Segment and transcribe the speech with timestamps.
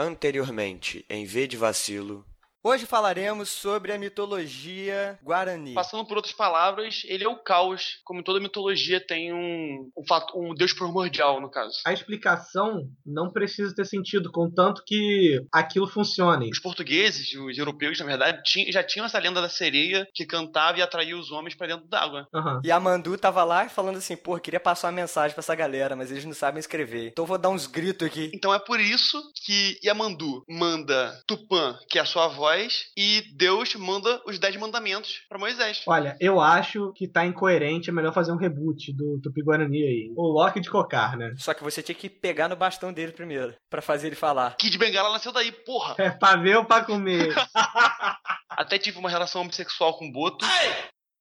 [0.00, 2.24] Anteriormente, em V de Vacilo.
[2.62, 5.74] Hoje falaremos sobre a mitologia guarani.
[5.74, 8.00] Passando por outras palavras, ele é o caos.
[8.04, 11.76] Como toda mitologia tem um, um, fato, um deus primordial, no caso.
[11.86, 16.50] A explicação não precisa ter sentido, contanto que aquilo funcione.
[16.50, 20.78] Os portugueses, os europeus, na verdade, tinham, já tinham essa lenda da sereia que cantava
[20.78, 22.26] e atraía os homens para dentro d'água.
[22.34, 22.60] Uhum.
[22.64, 25.94] E a Mandu tava lá falando assim, pô, queria passar uma mensagem para essa galera,
[25.94, 27.10] mas eles não sabem escrever.
[27.12, 28.32] Então eu vou dar uns gritos aqui.
[28.34, 32.57] Então é por isso que Yamandu manda Tupã, que é a sua voz,
[32.96, 35.82] e Deus manda os Dez Mandamentos para Moisés.
[35.86, 40.12] Olha, eu acho que tá incoerente, é melhor fazer um reboot do Tupi Guarani aí.
[40.16, 41.34] O Loki de Cocar, né?
[41.38, 44.56] Só que você tinha que pegar no bastão dele primeiro, para fazer ele falar.
[44.56, 45.94] Kid Bengala nasceu daí, porra!
[45.98, 47.34] É pra ver ou pra comer?
[48.50, 50.44] Até tive uma relação homossexual com o Boto.
[50.44, 50.72] Hey!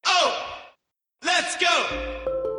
[0.08, 1.26] Oh!
[1.26, 2.56] Let's go!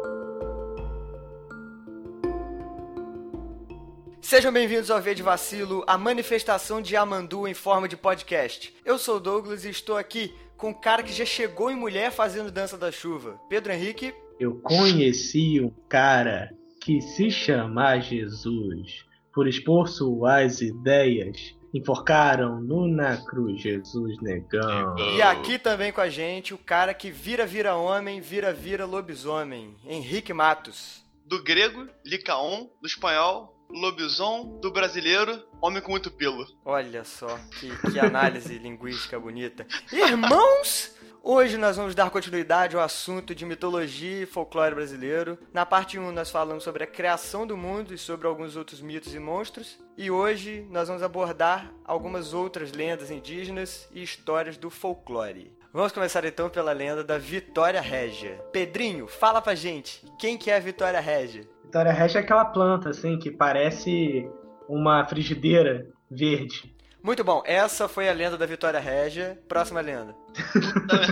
[4.28, 8.74] Sejam bem-vindos ao V de Vacilo, a manifestação de Amandu em forma de podcast.
[8.84, 12.12] Eu sou o Douglas e estou aqui com um cara que já chegou em mulher
[12.12, 13.40] fazendo dança da chuva.
[13.48, 14.12] Pedro Henrique.
[14.38, 19.06] Eu conheci um cara que se chama Jesus.
[19.32, 24.94] Por expor suas ideias, enforcaram no na cruz Jesus negão.
[25.16, 29.74] E aqui também com a gente o cara que vira vira homem, vira vira lobisomem,
[29.86, 31.02] Henrique Matos.
[31.24, 36.46] Do grego, licaon, do espanhol, lobisomem, do brasileiro, homem com muito pelo.
[36.64, 39.66] Olha só, que, que análise linguística bonita.
[39.92, 40.96] Irmãos!
[41.22, 45.38] Hoje nós vamos dar continuidade ao assunto de mitologia e folclore brasileiro.
[45.52, 49.14] Na parte 1 nós falamos sobre a criação do mundo e sobre alguns outros mitos
[49.14, 49.78] e monstros.
[49.96, 55.52] E hoje nós vamos abordar algumas outras lendas indígenas e histórias do folclore.
[55.70, 58.42] Vamos começar então pela lenda da Vitória Régia.
[58.50, 61.46] Pedrinho, fala pra gente, quem que é a Vitória Régia?
[61.68, 64.26] Vitória Régia é aquela planta, assim, que parece
[64.66, 66.74] uma frigideira verde.
[67.02, 69.38] Muito bom, essa foi a lenda da Vitória Régia.
[69.46, 70.16] Próxima lenda.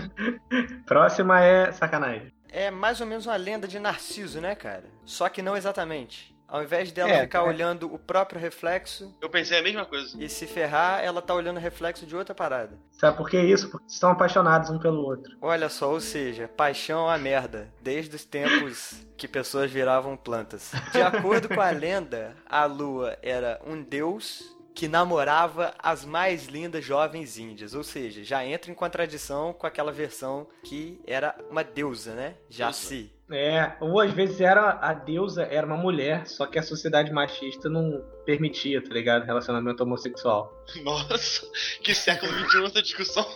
[0.87, 2.33] Próxima é sacanagem.
[2.49, 4.85] É mais ou menos uma lenda de Narciso, né, cara?
[5.05, 6.35] Só que não exatamente.
[6.49, 7.43] Ao invés dela é, ficar é.
[7.43, 9.15] olhando o próprio reflexo.
[9.21, 10.17] Eu pensei a mesma coisa.
[10.23, 12.79] E se ferrar, ela tá olhando o reflexo de outra parada.
[12.93, 13.71] Sabe por que isso?
[13.71, 15.37] Porque estão apaixonados um pelo outro.
[15.41, 17.69] Olha só, ou seja, paixão é uma merda.
[17.83, 20.73] Desde os tempos que pessoas viravam plantas.
[20.93, 26.85] De acordo com a lenda, a lua era um deus que namorava as mais lindas
[26.85, 32.15] jovens índias, ou seja, já entra em contradição com aquela versão que era uma deusa,
[32.15, 32.35] né?
[32.51, 33.11] Jaci.
[33.31, 37.71] É, ou às vezes era a deusa era uma mulher, só que a sociedade machista
[37.71, 39.25] não permitia, tá ligado?
[39.25, 40.55] Relacionamento homossexual.
[40.83, 41.51] Nossa,
[41.83, 43.27] que século XXI essa discussão.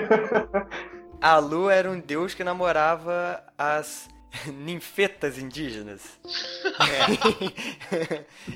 [1.20, 4.08] a Lu era um deus que namorava as
[4.46, 6.20] ninfetas indígenas.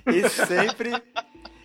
[0.07, 0.11] É.
[0.11, 0.93] e sempre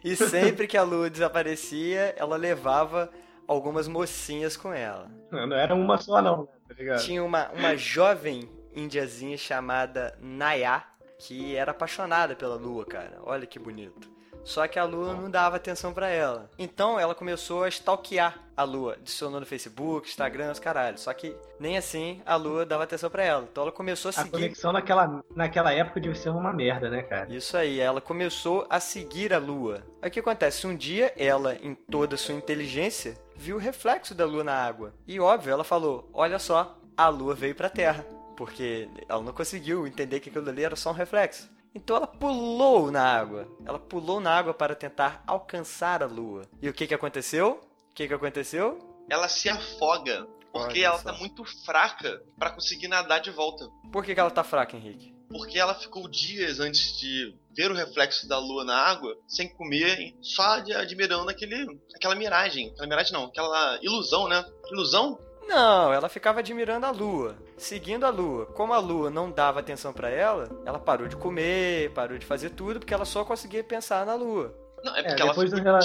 [0.04, 3.12] e sempre que a Lu desaparecia, ela levava
[3.48, 5.10] algumas mocinhas com ela.
[5.32, 7.04] Não, não era uma só não, tá ligado?
[7.04, 10.84] Tinha uma, uma jovem indiazinha chamada Naya,
[11.20, 13.20] que era apaixonada pela lua, cara.
[13.24, 14.10] Olha que bonito.
[14.44, 16.50] Só que a Lua não dava atenção para ela.
[16.58, 20.98] Então ela começou a stalkear a Lua, adicionou no Facebook, Instagram, os caralho.
[20.98, 23.48] Só que nem assim a Lua dava atenção para ela.
[23.50, 24.28] Então ela começou a seguir.
[24.28, 27.34] A conexão naquela, naquela época devia ser uma merda, né, cara?
[27.34, 29.84] Isso aí, ela começou a seguir a Lua.
[30.02, 30.68] Aí o que acontece?
[30.68, 34.94] Um dia ela, em toda a sua inteligência, viu o reflexo da Lua na água.
[35.08, 38.06] E óbvio, ela falou: Olha só, a Lua veio pra Terra.
[38.36, 41.48] Porque ela não conseguiu entender que aquilo ali era só um reflexo.
[41.74, 43.48] Então ela pulou na água.
[43.66, 46.44] Ela pulou na água para tentar alcançar a lua.
[46.62, 47.62] E o que que aconteceu?
[47.90, 48.80] O que que aconteceu?
[49.10, 50.28] Ela se afoga.
[50.52, 51.12] Porque Olha ela só.
[51.12, 53.70] tá muito fraca para conseguir nadar de volta.
[53.92, 55.16] Por que, que ela tá fraca, Henrique?
[55.30, 60.14] Porque ela ficou dias antes de ver o reflexo da lua na água, sem comer,
[60.22, 60.44] só
[60.76, 62.70] admirando aquele, aquela miragem.
[62.72, 64.44] Aquela miragem não, aquela ilusão, né?
[64.70, 65.18] Ilusão?
[65.48, 68.46] Não, ela ficava admirando a lua, seguindo a lua.
[68.48, 72.52] Como a lua não dava atenção para ela, ela parou de comer, parou de fazer
[72.52, 74.54] tudo, porque ela só conseguia pensar na lua.
[74.84, 75.80] Não, é porque é, depois ela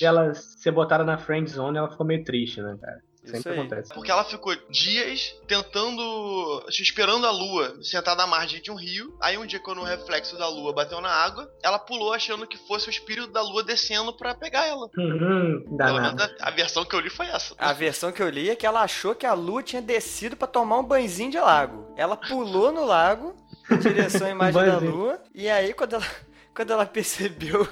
[0.00, 3.00] dela ser botada na friend zone, ela ficou meio triste, né, cara?
[3.24, 3.92] Sempre acontece.
[3.92, 6.64] Porque ela ficou dias tentando.
[6.68, 9.16] esperando a lua sentada à margem de um rio.
[9.20, 12.56] Aí um dia, quando o reflexo da lua bateu na água, ela pulou achando que
[12.56, 14.88] fosse o espírito da lua descendo para pegar ela.
[14.96, 17.54] Uhum, a, a versão que eu li foi essa.
[17.58, 20.48] A versão que eu li é que ela achou que a lua tinha descido para
[20.48, 21.92] tomar um banhozinho de lago.
[21.96, 23.36] Ela pulou no lago,
[23.70, 26.04] em direção à imagem da lua, e aí quando ela
[26.54, 27.66] quando ela percebeu,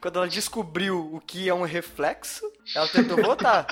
[0.00, 3.66] quando ela descobriu o que é um reflexo, ela tentou voltar.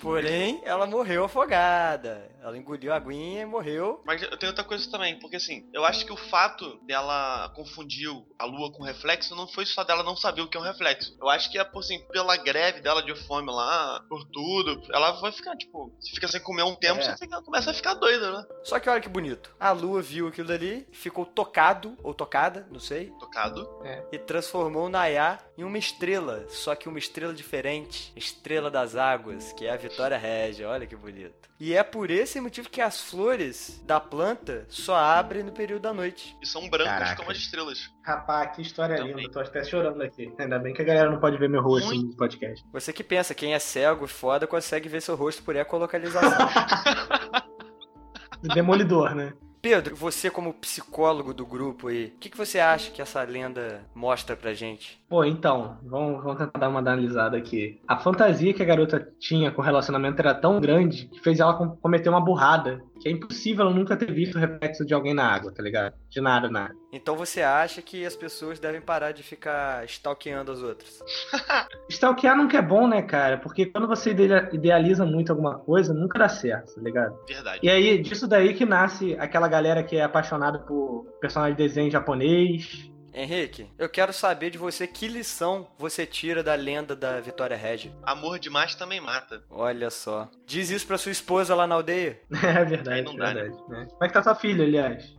[0.00, 2.30] Porém, ela morreu afogada.
[2.42, 4.02] Ela engoliu a aguinha e morreu.
[4.04, 8.08] Mas eu tenho outra coisa também, porque assim, eu acho que o fato dela confundir
[8.38, 11.14] a lua com reflexo não foi só dela não saber o que é um reflexo.
[11.20, 15.12] Eu acho que é por, assim, pela greve dela de fome lá, por tudo, ela
[15.20, 17.02] vai ficar, tipo, se fica sem comer um tempo, É.
[17.02, 18.46] você fica- começa a ficar doida, né?
[18.64, 19.54] Só que olha que bonito.
[19.60, 23.68] A lua viu aquilo dali, ficou tocado, ou tocada, não sei, Tocado.
[24.12, 26.46] e transformou o Nayá em uma estrela.
[26.48, 28.12] Só que uma estrela diferente.
[28.16, 30.68] Estrela das águas, que é a Vitória Régia.
[30.68, 31.48] Olha que bonito.
[31.58, 35.92] E é por esse motivo que as flores da planta só abrem no período da
[35.92, 36.36] noite.
[36.42, 37.16] E são brancas Caraca.
[37.16, 37.90] como as estrelas.
[38.02, 39.14] Rapaz, que história Também.
[39.14, 39.30] linda.
[39.30, 40.32] Tô até chorando aqui.
[40.38, 42.06] Ainda bem que a galera não pode ver meu rosto Muito.
[42.08, 42.64] no podcast.
[42.72, 46.30] Você que pensa, quem é cego e foda consegue ver seu rosto por ecolocalização.
[48.54, 49.34] Demolidor, né?
[49.60, 53.84] Pedro, você como psicólogo do grupo aí, o que, que você acha que essa lenda
[53.94, 54.99] mostra pra gente?
[55.10, 57.80] Pô, então, vamos, vamos tentar dar uma analisada aqui.
[57.88, 61.54] A fantasia que a garota tinha com o relacionamento era tão grande que fez ela
[61.54, 62.80] com- cometer uma burrada.
[63.00, 65.94] Que é impossível ela nunca ter visto o reflexo de alguém na água, tá ligado?
[66.08, 66.72] De nada, nada.
[66.92, 71.00] Então você acha que as pessoas devem parar de ficar stalkeando as outras?
[71.90, 73.36] Stalkear nunca é bom, né, cara?
[73.38, 77.16] Porque quando você idea- idealiza muito alguma coisa, nunca dá certo, tá ligado?
[77.26, 77.58] Verdade.
[77.64, 81.90] E aí, disso daí que nasce aquela galera que é apaixonada por personagem de desenho
[81.90, 82.88] japonês.
[83.12, 87.92] Henrique, eu quero saber de você que lição você tira da lenda da Vitória Regia.
[88.04, 89.42] Amor demais também mata.
[89.50, 90.28] Olha só.
[90.46, 92.20] Diz isso pra sua esposa lá na aldeia.
[92.42, 93.56] É verdade, não dá, verdade.
[93.68, 93.86] né?
[93.90, 95.16] Como é que tá sua filha, aliás?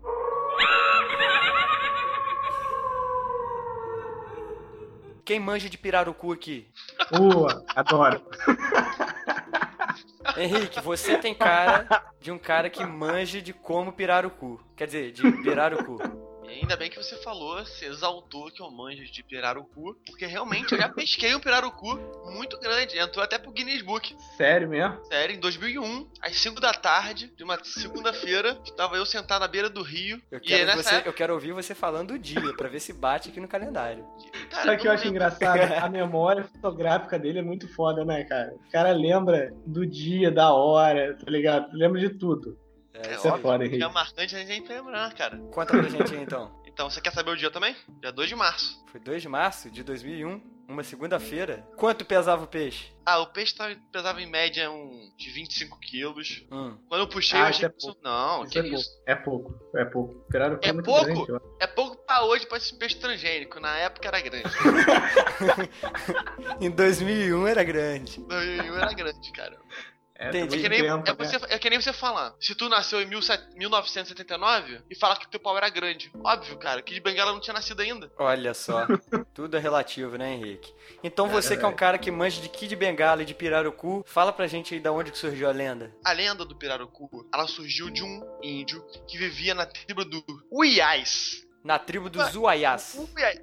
[5.23, 6.67] Quem manja de pirarucu aqui?
[7.13, 7.45] Uh,
[7.75, 8.21] adoro.
[10.38, 11.88] Henrique, você tem cara
[12.19, 14.59] de um cara que manja de como pirarucu.
[14.75, 15.99] Quer dizer, de pirarucu.
[16.51, 20.77] Ainda bem que você falou, se exaltou que eu manjo de pirarucu, porque realmente eu
[20.80, 21.98] já pesquei um pirarucu
[22.33, 24.15] muito grande, entrou até pro Guinness Book.
[24.38, 25.03] Sério mesmo?
[25.06, 29.69] Sério, em 2001, às 5 da tarde, de uma segunda-feira, estava eu sentado à beira
[29.69, 32.68] do rio, Eu e quero, nessa você- eu quero ouvir você falando o dia, pra
[32.69, 34.06] ver se bate aqui no calendário.
[34.50, 35.59] Cara, Sabe o que eu acho engraçado?
[35.86, 38.53] A memória fotográfica dele é muito foda, né, cara?
[38.53, 41.69] O cara lembra do dia, da hora, tá ligado?
[41.74, 42.57] Lembra de tudo.
[42.93, 43.93] É Isso é óbvio, foda, dia Henrique.
[43.93, 45.38] marcante a gente tem que lembrar, cara.
[45.51, 46.57] Conta pra gente aí então.
[46.71, 47.75] Então, você quer saber o dia também?
[47.99, 48.81] Dia 2 de março.
[48.89, 51.67] Foi 2 de março de 2001, uma segunda-feira.
[51.75, 52.93] Quanto pesava o peixe?
[53.05, 56.45] Ah, o peixe tava- pesava em média um de 25 quilos.
[56.49, 56.77] Hum.
[56.88, 57.88] Quando eu puxei, Ah, eu isso achei é que isso...
[57.88, 58.01] pouco.
[58.01, 58.89] Não, Isso que é isso?
[58.89, 59.03] pouco.
[59.05, 59.77] É pouco.
[59.77, 60.13] É pouco.
[60.31, 61.25] Pirarucu É muito pouco?
[61.25, 61.43] grande.
[61.59, 63.59] É pouco pra hoje pra esse peixe transgênico.
[63.59, 64.47] Na época era grande.
[66.61, 68.21] Em 2001 era grande.
[68.21, 69.57] 2001 era grande, cara.
[70.21, 70.59] É, Entendi.
[70.59, 71.39] É que, nem, tempo, é, né?
[71.39, 72.35] você, é que nem você falar.
[72.39, 76.12] Se tu nasceu em 17 1979 e falar que teu pau era grande.
[76.23, 76.79] Óbvio, cara.
[76.83, 78.12] Que de Bengala não tinha nascido ainda.
[78.19, 78.85] Olha só.
[79.33, 80.71] Tudo é relativo, né, Henrique?
[81.03, 84.03] Então você É que é um cara que manja de Kid Bengala e de Pirarucu,
[84.06, 85.91] fala pra gente aí da onde que surgiu a lenda.
[86.06, 91.47] A lenda do Pirarucu, ela surgiu de um índio que vivia na tribo do Uiais.
[91.63, 92.95] Na tribo dos Uaiás.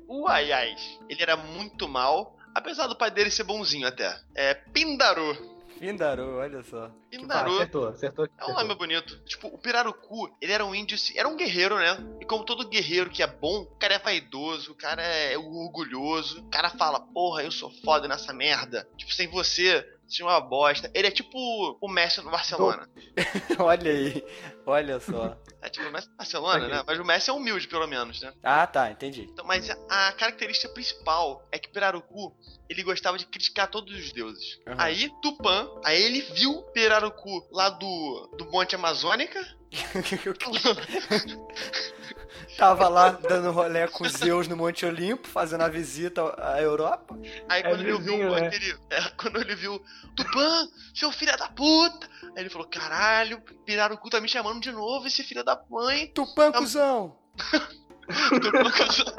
[0.09, 0.99] Uaiais.
[1.09, 4.17] Ele era muito mal, apesar do pai dele ser bonzinho até.
[4.35, 5.58] É Pindaru.
[5.79, 6.87] Pindaru, olha só.
[6.87, 7.55] Ah, Pindaru.
[7.55, 8.25] acertou, acertou.
[8.27, 8.63] É um acertou.
[8.63, 9.19] nome bonito.
[9.25, 11.97] Tipo, o Pirarucu, ele era um índio, assim, era um guerreiro, né?
[12.21, 16.41] E como todo guerreiro que é bom, o cara é vaidoso, o cara é orgulhoso,
[16.41, 18.89] o cara fala, porra, eu sou foda nessa merda.
[18.97, 19.87] Tipo, sem você,
[20.21, 20.91] é uma bosta.
[20.95, 22.89] Ele é tipo o Messi no Barcelona.
[23.59, 24.25] olha aí.
[24.67, 25.37] Olha só.
[25.61, 26.77] É tipo o Messi no Barcelona, Ok.
[26.77, 26.85] né?
[26.87, 28.33] Mas o Messi é humilde, pelo menos, né?
[28.43, 29.29] Ah, tá, entendi.
[29.31, 32.35] Então, mas a, característica principal é que Pirarucu,
[32.69, 34.59] ele gostava de criticar todos os deuses.
[34.67, 34.77] Aham.
[34.79, 39.41] Aí, Tupã, aí ele viu Pirarucu lá do, do Monte Amazônica,
[42.59, 47.17] Tava lá dando rolé com Zeus no Monte Olimpo, fazendo a visita à Europa.
[47.49, 48.47] Aí É quando ele vizinho, viu né?
[48.49, 48.77] aquele.
[48.91, 49.81] é, quando ele viu
[50.17, 52.09] Tupã, seu filho da puta!
[52.37, 56.09] Aí ele falou: caralho, Pirarucu tá me chamando de novo, esse filho da mãe.
[56.09, 57.17] Tupã, cuzão!
[58.43, 59.15] Tupã, cuzão.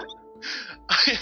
[0.89, 1.19] aí,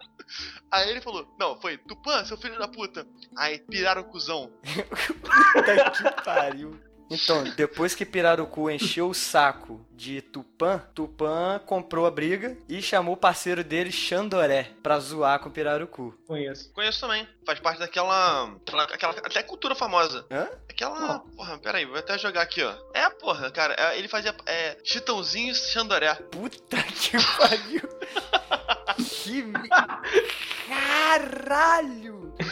[0.72, 3.06] aí ele falou: não, foi Tupã, seu filho da puta.
[3.36, 4.50] Aí Pirarucuzão.
[5.52, 6.80] Puta que pariu.
[7.10, 13.14] Então, depois que Pirarucu encheu o saco de Tupã, Tupã comprou a briga e chamou
[13.14, 16.14] o parceiro dele, Xandoré, pra zoar com Pirarucu.
[16.26, 16.72] Conheço.
[16.72, 17.26] Conheço também.
[17.44, 18.44] Faz parte daquela.
[18.64, 20.24] Aquela, aquela até cultura famosa.
[20.30, 20.48] Hã?
[20.68, 21.18] Aquela.
[21.36, 22.72] Porra, peraí, vou até jogar aqui, ó.
[22.94, 23.74] É, porra, cara.
[23.74, 24.34] é, ele fazia.
[24.46, 24.76] É.
[24.84, 26.14] Chitãozinho e Xandoré.
[26.14, 27.82] Puta que pariu.
[29.24, 29.42] que...
[29.42, 29.68] me-
[30.68, 32.34] Caralho!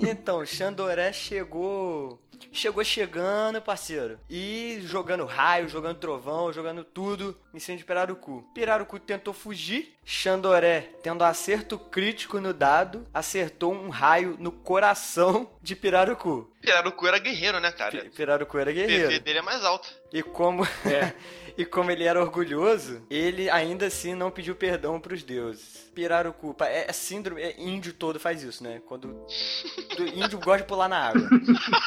[0.00, 2.21] Então, Xandoré chegou...
[2.52, 4.20] Chegou chegando, parceiro.
[4.28, 8.44] E jogando raio, jogando trovão, jogando tudo em cima de Pirarucu.
[8.54, 9.94] Pirarucu tentou fugir.
[10.04, 16.50] Xandoré, tendo acerto crítico no dado, acertou um raio no coração de Pirarucu.
[16.60, 17.90] Pirarucu era guerreiro, né, cara?
[18.02, 19.20] Pi- Pirarucu era O PV guerreiro.
[19.22, 19.88] dele é mais alto.
[20.12, 21.14] E como, É.
[21.56, 25.88] e como ele era orgulhoso, ele ainda assim não pediu perdão pros deuses.
[25.94, 28.82] Pirarucu, é, é síndrome, é, índio todo faz isso, né?
[28.86, 29.04] Quando
[29.98, 31.28] o índio gosta de pular na água.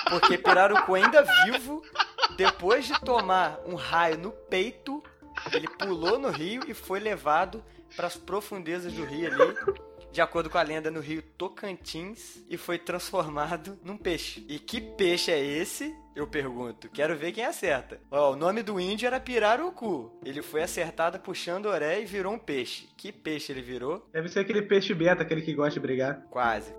[0.10, 1.84] Porque Pirarucu ainda vivo,
[2.38, 5.04] depois de tomar um raio no peito,
[5.52, 7.62] ele pulou no rio e foi levado
[7.96, 9.56] para as profundezas do rio ali.
[10.16, 14.46] De acordo com a lenda, no rio Tocantins e foi transformado num peixe.
[14.48, 15.94] E que peixe é esse?
[16.16, 16.88] Eu pergunto.
[16.88, 18.00] Quero ver quem acerta.
[18.10, 20.18] Ó, o nome do índio era Pirarucu.
[20.24, 22.88] Ele foi acertado por Xandoré e virou um peixe.
[22.96, 24.08] Que peixe ele virou?
[24.14, 26.22] Deve ser aquele peixe beta, aquele que gosta de brigar.
[26.30, 26.74] Quase.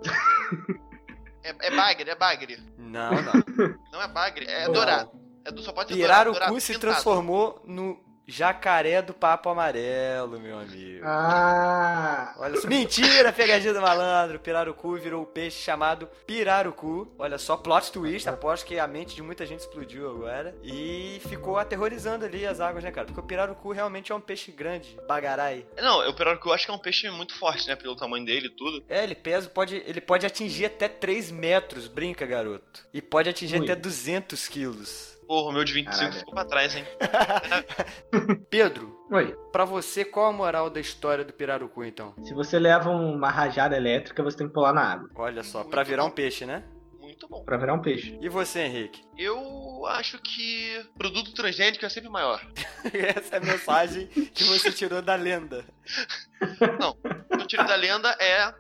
[1.45, 2.59] É, é bagre, é bagre.
[2.79, 3.79] Não, não.
[3.93, 5.11] Não é bagre, é dourado.
[5.45, 6.93] É do, só pode ser dourado, Pirarucu dourado se pintado.
[6.93, 11.05] transformou no jacaré do papo amarelo, meu amigo.
[11.05, 12.35] Ah!
[12.39, 12.67] Olha só.
[12.67, 14.41] Mentira, pegadinha do malandro.
[14.41, 17.13] Pirarucu virou o peixe chamado Pirarucu.
[17.19, 18.29] Olha só, plot twist.
[18.29, 20.55] Aposto que a mente de muita gente explodiu agora.
[20.63, 23.07] E ficou aterrorizando ali as águas, né, cara?
[23.07, 25.67] Porque o Pirarucu realmente é um peixe grande, bagarai.
[25.77, 27.77] Não, o pirarucu eu acho que é um peixe muito forte, né?
[27.77, 28.83] Pelo tamanho dele e tudo.
[28.89, 32.87] É, ele pesa, pode, ele pode atingir até 3 metros, brinca, garoto.
[32.93, 33.65] E pode atingir Ui.
[33.65, 35.16] até 200 quilos.
[35.27, 36.19] Porra, o meu de 25 Caralho.
[36.19, 36.85] ficou pra trás, hein?
[38.51, 39.35] Pedro, Oi.
[39.53, 42.15] pra você, qual a moral da história do Pirarucu, então?
[42.25, 45.09] Se você leva uma rajada elétrica, você tem que pular na água.
[45.17, 46.09] Olha só, Muito pra virar bom.
[46.09, 46.65] um peixe, né?
[47.01, 47.43] Muito bom.
[47.45, 48.19] Pra virar um peixe.
[48.21, 49.03] E você, Henrique?
[49.17, 52.41] Eu acho que produto transgênico é sempre maior.
[52.93, 55.65] Essa é a mensagem que você tirou da lenda.
[57.41, 58.53] O tiro da lenda é.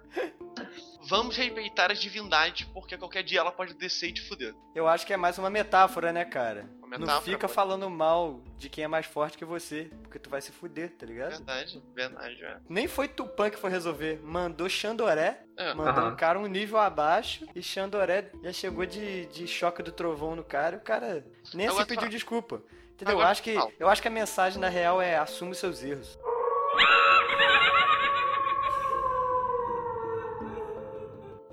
[1.09, 4.55] Vamos respeitar as divindades, porque qualquer dia ela pode descer e te fuder.
[4.75, 6.69] Eu acho que é mais uma metáfora, né, cara?
[6.79, 10.19] Uma Não metáfora, fica pode- falando mal de quem é mais forte que você, porque
[10.19, 11.31] tu vai se fuder, tá ligado?
[11.31, 12.59] Verdade, verdade, é.
[12.69, 15.75] Nem foi Tupã que foi resolver, mandou Xandoré, É.
[15.75, 16.13] mandou Aham.
[16.13, 20.45] um cara um nível abaixo, e Xandoré já chegou de, de choque do trovão no
[20.45, 22.63] cara, e o cara nem Agora assim pediu desculpa.
[22.93, 23.13] Entendeu?
[23.15, 25.83] Eu Agora acho, que, eu acho que a mensagem, na real, é assume os seus
[25.85, 26.19] erros.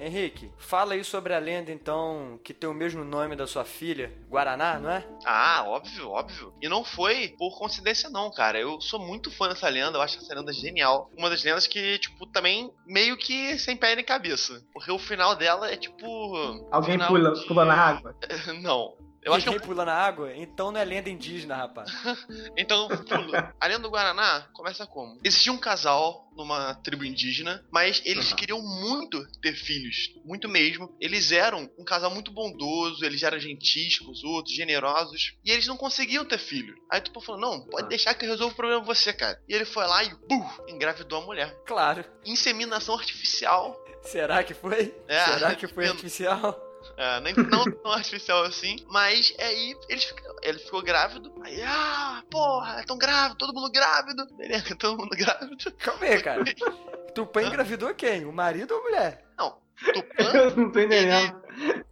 [0.05, 4.11] Henrique, fala aí sobre a lenda, então, que tem o mesmo nome da sua filha,
[4.29, 5.05] Guaraná, não é?
[5.25, 6.53] Ah, óbvio, óbvio.
[6.61, 8.59] E não foi por coincidência, não, cara.
[8.59, 11.09] Eu sou muito fã dessa lenda, eu acho essa lenda genial.
[11.17, 14.63] Uma das lendas que, tipo, também meio que sem pé nem cabeça.
[14.73, 16.65] Porque o final dela é tipo.
[16.71, 18.15] Alguém pula, de- pula na água?
[18.61, 18.95] Não.
[19.23, 20.33] Eu acho que pula na água?
[20.35, 21.89] Então não é lenda indígena, rapaz.
[22.57, 23.31] Então, pulo.
[23.59, 25.19] a lenda do Guaraná começa como?
[25.23, 28.35] Existia um casal numa tribo indígena, mas eles Uhum.
[28.35, 30.95] queriam muito ter filhos, muito mesmo.
[30.99, 35.67] Eles eram um casal muito bondoso, eles eram gentis com os outros, generosos, e eles
[35.67, 36.75] não conseguiam ter filho.
[36.91, 37.89] Aí tu falou: "Não, pode Ah.
[37.89, 39.39] deixar que eu resolvo o problema com você, cara".
[39.47, 41.53] E ele foi lá e bum, engravidou a mulher.
[41.65, 42.03] Claro.
[42.25, 43.79] Inseminação artificial.
[44.01, 44.93] Será que foi?
[45.07, 46.59] É, Será que foi artificial?
[46.97, 51.33] É, nem não tão artificial assim, mas aí eles, fica- ele ficou grávido.
[51.43, 54.25] Aí, ah, porra, é tão grávido, todo mundo grávido.
[54.35, 55.71] Beleza, todo mundo grávido.
[55.79, 56.43] Calma aí, cara.
[57.15, 58.25] Tupã engravidou quem?
[58.25, 59.25] O marido ou a mulher?
[59.91, 61.41] Tupã, Eu não tô entendendo.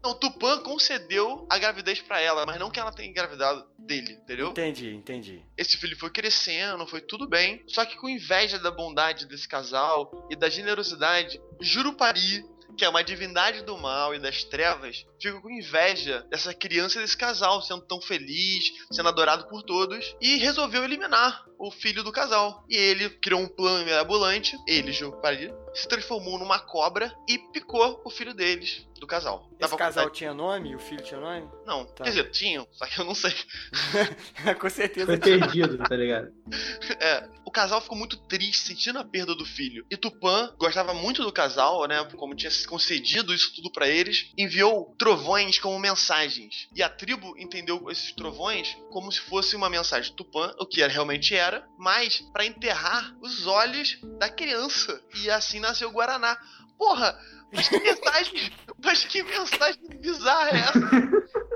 [0.04, 4.50] não, Tupã concedeu a gravidez pra ela, mas não que ela tenha engravidado dele, entendeu?
[4.52, 5.44] Entendi, entendi.
[5.58, 7.62] Esse filho foi crescendo, foi tudo bem.
[7.68, 12.46] Só que com inveja da bondade desse casal e da generosidade, Jurupari,
[12.78, 17.02] que é uma divindade do mal e das trevas, fica com inveja dessa criança e
[17.02, 22.12] desse casal, sendo tão feliz, sendo adorado por todos, e resolveu eliminar o filho do
[22.12, 22.66] casal.
[22.70, 28.10] E ele criou um plano mirabolante, ele, Jurupari, se transformou numa cobra e picou o
[28.10, 29.48] filho deles, do casal.
[29.60, 30.76] Dá Esse casal contar- tinha nome?
[30.76, 31.48] O filho tinha nome?
[31.66, 32.04] Não, Tá.
[32.04, 33.34] quer dizer, tinham, só que eu não sei.
[34.60, 35.40] Com certeza Foi tinha.
[35.40, 36.32] perdido, tá ligado?
[37.00, 39.86] É, o casal ficou muito triste, sentindo a perda do filho.
[39.90, 42.04] E Tupã gostava muito do casal, né?
[42.16, 46.68] Como tinha se concedido isso tudo pra eles, enviou trovões como mensagens.
[46.76, 50.86] E a tribo entendeu esses trovões como se fosse uma mensagem de Tupã, o que
[50.86, 55.02] realmente era, mas pra enterrar os olhos da criança.
[55.16, 56.38] E assim nasceu o Guaraná.
[56.78, 57.18] Porra!
[57.54, 58.52] Mas que mensagem,
[58.84, 60.80] mas que mensagem bizarra é essa?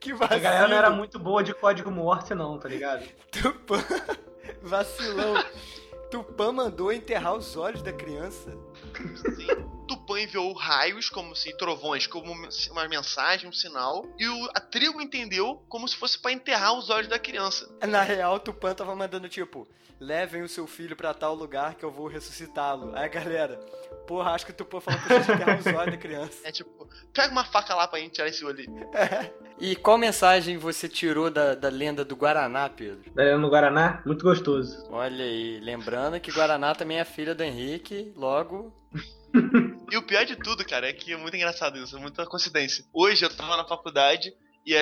[0.00, 3.04] Que A galera não era muito boa de código Morse, não, tá ligado?
[3.32, 3.84] Tupã.
[4.62, 5.34] Vacilão.
[6.08, 8.56] Tupã mandou enterrar os olhos da criança.
[9.34, 9.77] Sim.
[10.08, 12.32] Tupã enviou raios, como se trovões, como
[12.70, 16.88] uma mensagem, um sinal, e o- a tribo entendeu como se fosse pra enterrar os
[16.88, 17.68] olhos da criança.
[17.86, 19.68] Na real, Tupã tava mandando tipo:
[20.00, 22.92] levem o seu filho pra tal lugar que eu vou ressuscitá-lo.
[22.96, 23.56] Aí a galera,
[24.06, 26.38] porra, acho que o Tupã falou pra gente enterrar os olhos da criança.
[26.42, 28.64] É tipo, pega uma faca lá pra gente tirar esse olho.
[29.60, 33.10] E qual mensagem você tirou da, da lenda do Guaraná, Pedro?
[33.12, 34.86] Daí no Guaraná, muito gostoso.
[34.88, 38.72] Olha aí, lembrando que Guaraná também é filha do Henrique, logo.
[39.90, 42.84] E o pior de tudo, cara, é que é muito engraçado isso, é muita coincidência.
[42.92, 44.32] Hoje eu tava na faculdade
[44.66, 44.74] e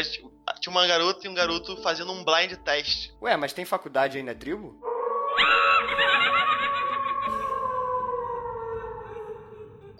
[0.61, 3.11] tinha uma garota e um garoto fazendo um blind test.
[3.23, 4.81] Ué, mas tem faculdade aí na tribo?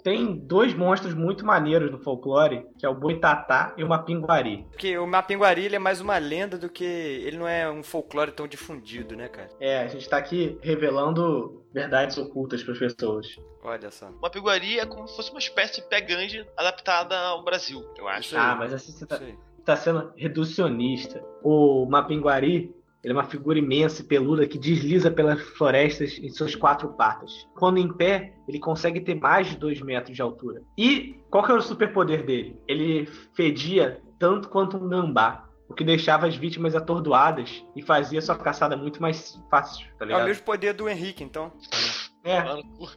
[0.07, 4.65] Tem dois monstros muito maneiros no folclore, que é o Boitatá e o Mapinguari.
[4.71, 6.85] Porque o Mapinguari ele é mais uma lenda do que.
[6.85, 9.49] Ele não é um folclore tão difundido, né, cara?
[9.59, 13.27] É, a gente tá aqui revelando verdades ocultas para as pessoas.
[13.65, 14.09] Olha só.
[14.11, 16.07] Uma piguari é como se fosse uma espécie de pé
[16.57, 18.39] adaptada ao Brasil, eu acho.
[18.39, 19.21] Ah, mas assim você tá,
[19.65, 21.21] tá sendo reducionista.
[21.43, 22.73] O Mapinguari,
[23.07, 27.47] ele é uma figura imensa e peluda que desliza pelas florestas em suas quatro patas.
[27.55, 30.61] Quando em pé, ele consegue ter mais de dois metros de altura.
[30.77, 32.59] E qual que era o superpoder dele?
[32.67, 35.49] Ele fedia tanto quanto um gambá.
[35.69, 40.05] O que deixava as vítimas atordoadas e fazia sua caçada muito mais fácil, tá É
[40.05, 40.25] o ligado?
[40.27, 41.53] mesmo poder do Henrique, então.
[42.25, 42.91] É, cu.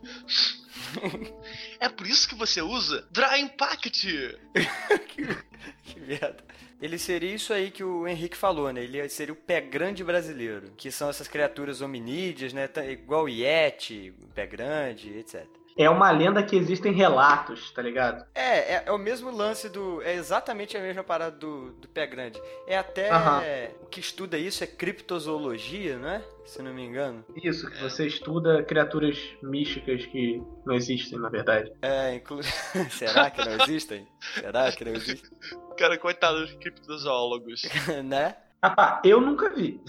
[1.80, 4.08] É por isso que você usa Dry Impact!
[5.84, 6.44] Que merda.
[6.82, 8.82] Ele seria isso aí que o Henrique falou, né?
[8.84, 10.72] Ele seria o pé grande brasileiro.
[10.78, 12.68] Que são essas criaturas hominídeas, né?
[12.68, 15.46] Tá- Igual o Yeti, pé grande, etc.
[15.80, 18.26] é uma lenda que existem relatos, tá ligado?
[18.36, 20.02] É, é, é o mesmo lance do.
[20.02, 22.42] É exatamente a mesma parada do, do pé grande.
[22.68, 23.10] É até.
[23.10, 23.42] Aham.
[23.82, 26.22] O que estuda isso é criptozoologia, não é?
[26.46, 27.24] Se não me engano.
[27.42, 31.72] Isso, que você estuda criaturas místicas que não existem, na verdade.
[31.82, 32.42] É, inclu...
[32.90, 34.08] Será que não existem?
[34.34, 35.32] Será que não existem?
[35.78, 37.62] Cara, coitado dos criptozoólogos.
[38.04, 38.36] né?
[38.62, 39.82] Rapaz, eu nunca vi.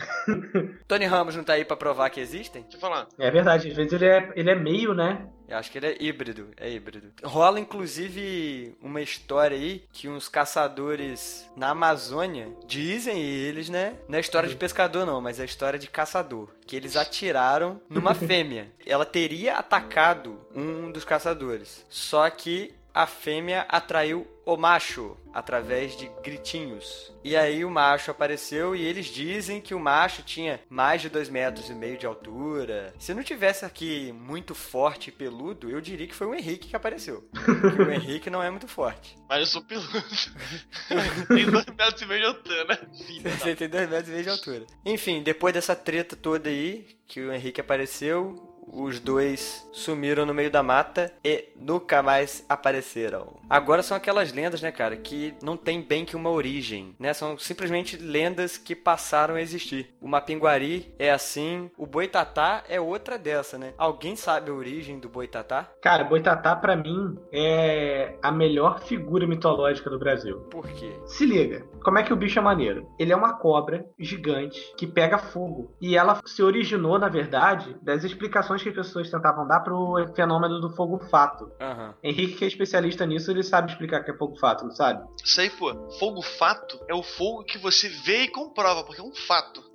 [0.87, 2.63] Tony Ramos não tá aí pra provar que existem?
[2.63, 3.09] Deixa eu falar.
[3.19, 5.29] É verdade, às vezes ele é, ele é meio, né?
[5.51, 7.13] Eu acho que ele é híbrido, é híbrido.
[7.25, 13.97] Rola inclusive uma história aí que uns caçadores na Amazônia dizem eles, né?
[14.09, 18.15] Não é história de pescador não, mas é história de caçador, que eles atiraram numa
[18.17, 18.71] fêmea.
[18.87, 21.85] Ela teria atacado um dos caçadores.
[21.89, 27.13] Só que a fêmea atraiu o macho através de gritinhos.
[27.23, 31.29] E aí o macho apareceu e eles dizem que o macho tinha mais de dois
[31.29, 32.93] metros e meio de altura.
[32.99, 36.77] Se não tivesse aqui muito forte e peludo, eu diria que foi o Henrique que
[36.77, 37.29] apareceu.
[37.33, 39.17] Porque o Henrique não é muito forte.
[39.29, 39.89] Mas eu sou peludo.
[41.29, 42.79] Tem dois metros e meio de altura, né?
[43.23, 44.67] Você tem dois metros e meio de altura.
[44.85, 50.51] Enfim, depois dessa treta toda aí, que o Henrique apareceu, os dois sumiram no meio
[50.51, 53.37] da mata e nunca mais apareceram.
[53.49, 57.13] Agora são aquelas lendas, né, cara, que não tem bem que uma origem, né?
[57.13, 59.89] São simplesmente lendas que passaram a existir.
[60.01, 63.75] O Mapinguari é assim, o Boitatá é outra dessa, né?
[63.77, 65.69] Alguém sabe a origem do Boitatá?
[65.81, 70.41] Cara, Boitatá, pra mim, é a melhor figura mitológica do Brasil.
[70.51, 70.93] Por quê?
[71.07, 72.89] Se liga, como é que o bicho é maneiro?
[72.99, 75.75] Ele é uma cobra gigante que pega fogo.
[75.81, 80.61] E ela se originou, na verdade, das explicações que as pessoas tentavam dar pro fenômeno
[80.61, 81.51] do fogo fato.
[81.61, 81.95] Aham.
[82.03, 85.03] Henrique, que é especialista nisso, ele sabe explicar o que é fogo fato, não sabe?
[85.25, 85.75] Isso aí, pô.
[85.99, 89.70] Fogo fato é o fogo que você vê e comprova, porque é um fato.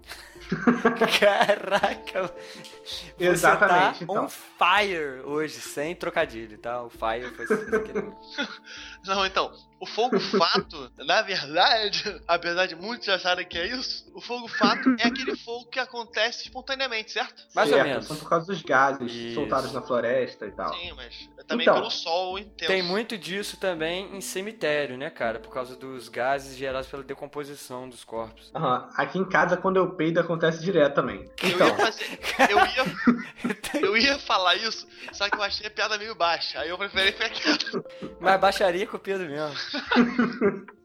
[1.19, 2.31] Caraca!
[2.83, 4.25] Você Exatamente, tá então.
[4.25, 6.81] on fire hoje, sem trocadilho, tá?
[6.83, 7.45] O fire foi.
[9.05, 14.21] Não, então, o fogo fato, na verdade, apesar de muitos acharem que é isso, o
[14.21, 17.43] fogo fato é aquele fogo que acontece espontaneamente, certo?
[17.53, 18.05] Mais ou Certo, menos.
[18.07, 19.35] São por causa dos gases Isso.
[19.35, 20.73] soltados na floresta e tal.
[20.73, 22.71] Sim, mas é também Então, pelo sol intenso.
[22.71, 25.39] Tem muito disso também em cemitério, né, cara?
[25.39, 28.51] Por causa dos gases gerados pela decomposição dos corpos.
[28.55, 28.89] Aham.
[28.95, 31.25] Aqui em casa, quando eu peido, acontece direto também.
[31.43, 32.19] Eu Então, ia fazer.
[32.49, 36.59] Eu ia, eu ia falar isso, só que eu achei a piada meio baixa.
[36.59, 37.83] Aí eu preferi ficar quieto.
[38.19, 39.55] Mas baixaria com o Pedro mesmo.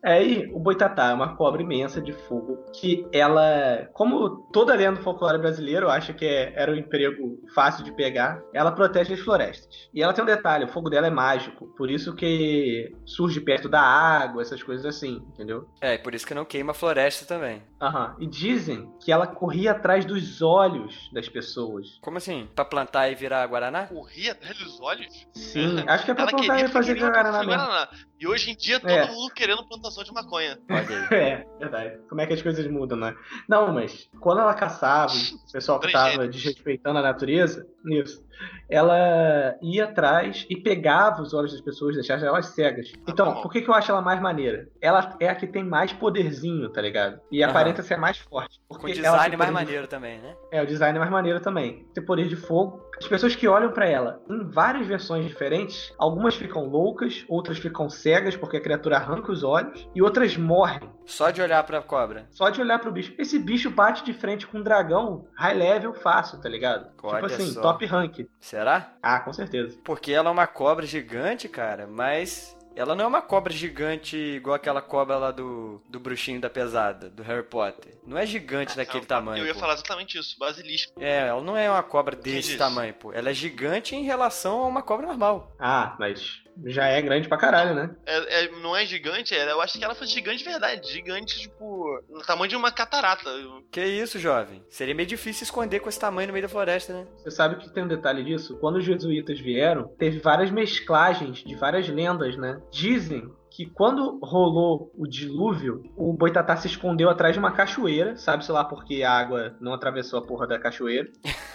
[0.04, 5.02] aí o boitatá é uma cobra imensa de fogo que ela, como toda lenda do
[5.02, 9.20] folclore brasileiro, eu acho que é- era um emprego fácil de pegar, ela protege as
[9.20, 9.88] florestas.
[9.92, 13.68] E ela tem um detalhe, o fogo dela é mágico, por isso que surge perto
[13.68, 15.68] da água, essas coisas assim, entendeu?
[15.80, 17.62] É, e por isso que não queima a floresta também.
[17.80, 18.16] Aham.
[18.18, 21.98] E dizem que ela corria atrás dos olhos das pessoas.
[22.02, 22.46] Como assim?
[22.54, 23.86] Pra plantar e virar Guaraná?
[23.86, 25.26] Corria atrás dos olhos.
[25.32, 27.42] Sim, acho que é pra Ela plantar queria e fazer guaraná.
[27.42, 27.88] Guaraná.
[28.20, 29.06] E hoje em dia todo É.
[29.10, 30.58] mundo querendo plantação de maconha.
[31.10, 31.98] É, verdade.
[32.08, 33.14] Como é que as coisas mudam, né?
[33.48, 38.22] Não, mas quando ela caçava, o pessoal que tava desrespeitando a natureza, isso,
[38.68, 42.92] ela ia atrás e pegava os olhos das pessoas, deixava elas cegas.
[43.08, 44.68] Então, por que, que eu acho ela mais maneira?
[44.80, 47.20] Ela é a que tem mais poderzinho, tá ligado?
[47.30, 47.50] E Aham.
[47.50, 48.60] aparenta ser mais forte.
[48.68, 50.34] Porque ela design mais de- maneiro também, né?
[50.50, 51.86] É, o design é mais maneiro também.
[51.94, 52.80] Tem poder de fogo.
[52.98, 57.88] As pessoas que olham pra ela em várias versões diferentes, algumas ficam loucas, outras ficam
[57.88, 59.88] cegas porque a criatura arranca os olhos.
[59.94, 60.88] E outras morrem.
[61.10, 62.26] Só de olhar pra cobra.
[62.30, 63.12] Só de olhar pro bicho.
[63.18, 66.88] Esse bicho bate de frente com um dragão high level fácil, tá ligado?
[67.02, 67.60] Olha tipo assim, só.
[67.60, 68.26] top rank.
[68.38, 68.94] Será?
[69.02, 69.76] Ah, com certeza.
[69.84, 74.54] Porque ela é uma cobra gigante, cara, mas ela não é uma cobra gigante igual
[74.54, 77.98] aquela cobra lá do, do bruxinho da pesada, do Harry Potter.
[78.06, 79.42] Não é gigante daquele Eu- tamanho.
[79.42, 79.60] Eu ia pô.
[79.60, 80.92] falar exatamente isso, basilisco.
[81.00, 83.12] É, ela não é uma cobra desse tamanho, pô.
[83.12, 85.52] Ela é gigante em relação a uma cobra normal.
[85.58, 87.94] Ah, mas já é grande pra caralho, né?
[88.06, 90.90] É, é- não é gigante, é, eu acho que ela foi gigante de verdade.
[90.90, 93.30] Gigante, tipo, no tamanho de uma catarata.
[93.70, 94.62] Que isso, jovem?
[94.68, 97.06] Seria meio difícil esconder com esse tamanho no meio da floresta, né?
[97.18, 98.58] Você sabe que tem um detalhe disso?
[98.58, 102.60] Quando os jesuítas vieram, teve várias mesclagens de várias lendas, né?
[102.70, 108.52] Dizem que quando rolou o dilúvio, o boitatá se escondeu atrás de uma cachoeira, sabe-se
[108.52, 111.10] lá porque a água não atravessou a porra da cachoeira,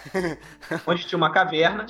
[0.85, 1.85] onde tinha uma caverna,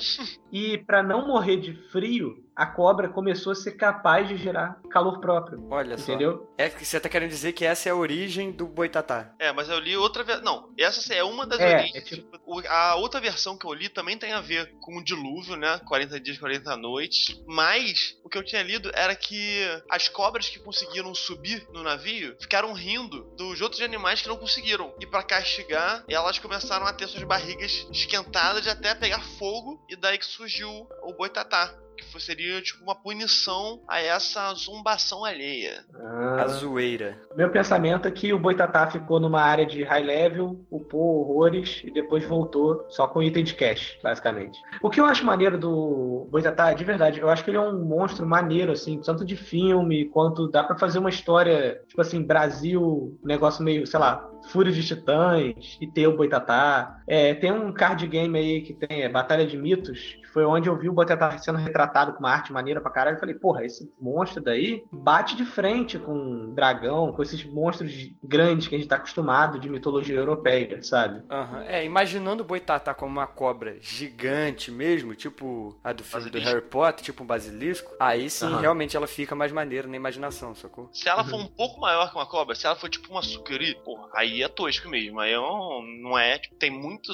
[0.52, 5.20] e pra não morrer de frio, a cobra começou a ser capaz de gerar calor
[5.20, 5.66] próprio.
[5.70, 6.04] Olha só.
[6.12, 6.50] Entendeu?
[6.56, 9.34] É que você tá querendo dizer que essa é a origem do boitatá.
[9.38, 10.42] É, mas eu li outra versão.
[10.44, 11.94] Não, essa é uma das É, origens.
[11.94, 12.36] é tipo-
[12.68, 15.78] A outra versão que eu li também tem a ver com o dilúvio, né?
[15.86, 17.38] 40 dias, 40 noites.
[17.46, 22.36] Mas o que eu tinha lido era que as cobras que conseguiram subir no navio
[22.40, 24.94] ficaram rindo dos outros animais que não conseguiram.
[25.00, 29.84] E pra castigar, elas começaram a ter suas barrigas esquentadas até pegar fogo.
[29.90, 30.70] E daí que surgiu
[31.02, 31.74] o boitatá.
[31.96, 35.84] Que seria tipo uma punição a essa zombação alheia.
[35.94, 36.42] Ah.
[36.42, 37.18] A zoeira.
[37.36, 41.90] Meu pensamento é que o Boitatá ficou numa área de high level, upou horrores e
[41.90, 44.58] depois voltou só com item de cash, basicamente.
[44.82, 47.84] O que eu acho maneiro do Boitatá, de verdade, eu acho que ele é um
[47.84, 53.18] monstro maneiro, assim, tanto de filme quanto dá pra fazer uma história, tipo assim, Brasil,
[53.22, 57.00] um negócio meio, sei lá, Fúria de Titãs e ter o Boitatá.
[57.06, 60.68] É, tem um card game aí que tem é, Batalha de Mitos, que foi onde
[60.68, 63.16] eu vi o Boitatá sendo retratado com uma arte maneira pra caralho.
[63.16, 67.92] Eu falei, porra, esse monstro daí bate de frente com um dragão, com esses monstros
[68.22, 71.22] grandes que a gente tá acostumado de mitologia europeia, sabe?
[71.30, 71.64] Aham.
[71.66, 76.38] É, imaginando o boitatá como uma cobra gigante mesmo, tipo a do filme do.
[76.38, 78.60] Harry Potter, tipo um basilisco, aí sim, Aham.
[78.60, 80.88] realmente ela fica mais maneira na imaginação, sacou?
[80.92, 83.74] Se ela for um pouco maior que uma cobra, se ela for tipo uma sucuri,
[83.84, 85.20] porra, aí é tosco mesmo.
[85.20, 86.38] Aí é um- não é.
[86.38, 86.70] Tipo, tem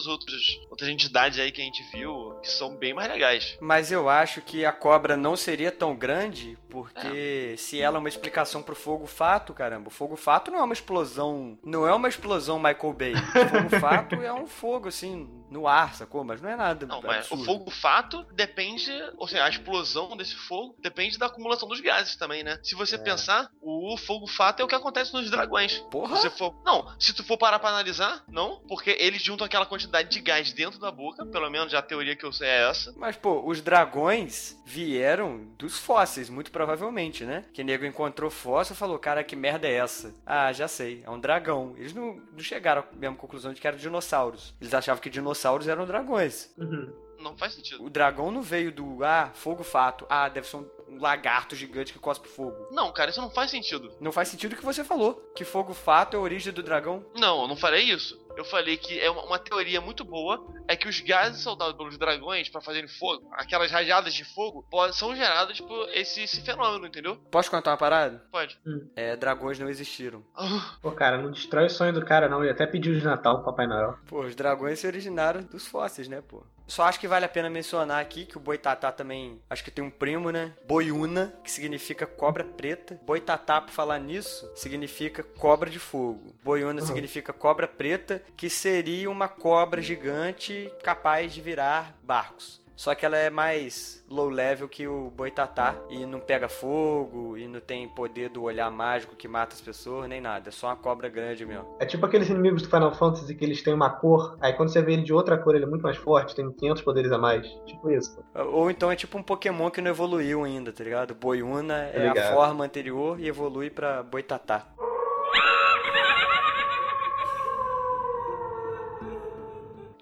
[0.06, 3.56] outros outras entidades aí que a gente viu que são bem mais legais.
[3.60, 8.08] Mas eu acho que a cobra não seria tão grande, porque se ela é uma
[8.08, 12.08] explicação pro fogo fato, caramba, o fogo fato não é uma explosão, não é uma
[12.08, 13.12] explosão Michael Bay.
[13.12, 16.24] O fogo fato é um fogo assim no ar, sacou?
[16.24, 16.86] Mas não é nada.
[16.86, 21.68] Não, mas o fogo fato depende, ou seja, a explosão desse fogo depende da acumulação
[21.68, 22.58] dos gases também, né?
[22.62, 25.78] Se você pensar, o fogo fato é o que acontece nos dragões.
[25.90, 26.16] Porra!
[26.16, 30.08] Se for, não, se tu for parar pra analisar, não, porque eles juntam aquela quantidade
[30.08, 32.94] de gás dentro da boca, pelo menos a teoria que eu sei é essa.
[32.96, 37.44] Mas, pô, os dragões vieram dos fósseis, muito provavelmente, né?
[37.52, 40.14] Que nego encontrou fóssil e falou, cara, que merda é essa?
[40.24, 41.74] Ah, já sei, é um dragão.
[41.76, 44.54] Eles não, não chegaram à mesma conclusão de que eram dinossauros.
[44.60, 46.52] Eles achavam que dinossauros eram dragões.
[46.56, 46.92] Uhum.
[47.18, 47.84] Não faz sentido.
[47.84, 50.06] O dragão não veio do, ah, fogo fato.
[50.08, 52.68] Ah, deve ser um, um lagarto gigante que cospe fogo.
[52.70, 53.92] Não, cara, isso não faz sentido.
[54.00, 57.04] Não faz sentido o que você falou, que fogo fato é a origem do dragão.
[57.14, 58.20] Não, eu não falei isso.
[58.34, 61.98] Eu falei que é uma, uma teoria muito boa é que os gases soltados pelos
[61.98, 66.86] dragões pra fazerem fogo, aquelas rajadas de fogo, po- são geradas por esse, esse fenômeno,
[66.86, 67.16] entendeu?
[67.30, 68.24] Posso contar uma parada?
[68.32, 68.58] Pode.
[68.96, 70.24] É, dragões não existiram.
[70.80, 72.42] Pô, cara, não destrói o sonho do cara, não.
[72.42, 73.98] Ele até pediu de Natal pro Papai Noel.
[74.06, 76.42] Pô, os dragões se originaram dos fósseis, né, pô?
[76.72, 79.84] Só acho que vale a pena mencionar aqui que o boitatá também, acho que tem
[79.84, 80.54] um primo, né?
[80.66, 82.98] Boiuna, que significa cobra preta.
[83.04, 86.34] Boitatá, por falar nisso, significa cobra de fogo.
[86.42, 86.86] Boiuna Uhum.
[86.86, 92.61] significa cobra preta, que seria uma cobra gigante capaz de virar barcos.
[92.74, 97.46] Só que ela é mais low level que o boitatá e não pega fogo e
[97.46, 100.48] não tem poder do olhar mágico que mata as pessoas, nem nada.
[100.48, 101.76] É só uma cobra grande mesmo.
[101.78, 104.82] É tipo aqueles inimigos do Final Fantasy que eles têm uma cor, aí quando você
[104.82, 107.46] vê ele de outra cor, ele é muito mais forte, tem 500 poderes a mais.
[107.66, 108.22] Tipo isso.
[108.34, 111.14] Ou então é tipo um Pokémon que não evoluiu ainda, tá ligado?
[111.14, 112.34] Boiuna é a ligado.
[112.34, 114.66] forma anterior e evolui pra Boitatá.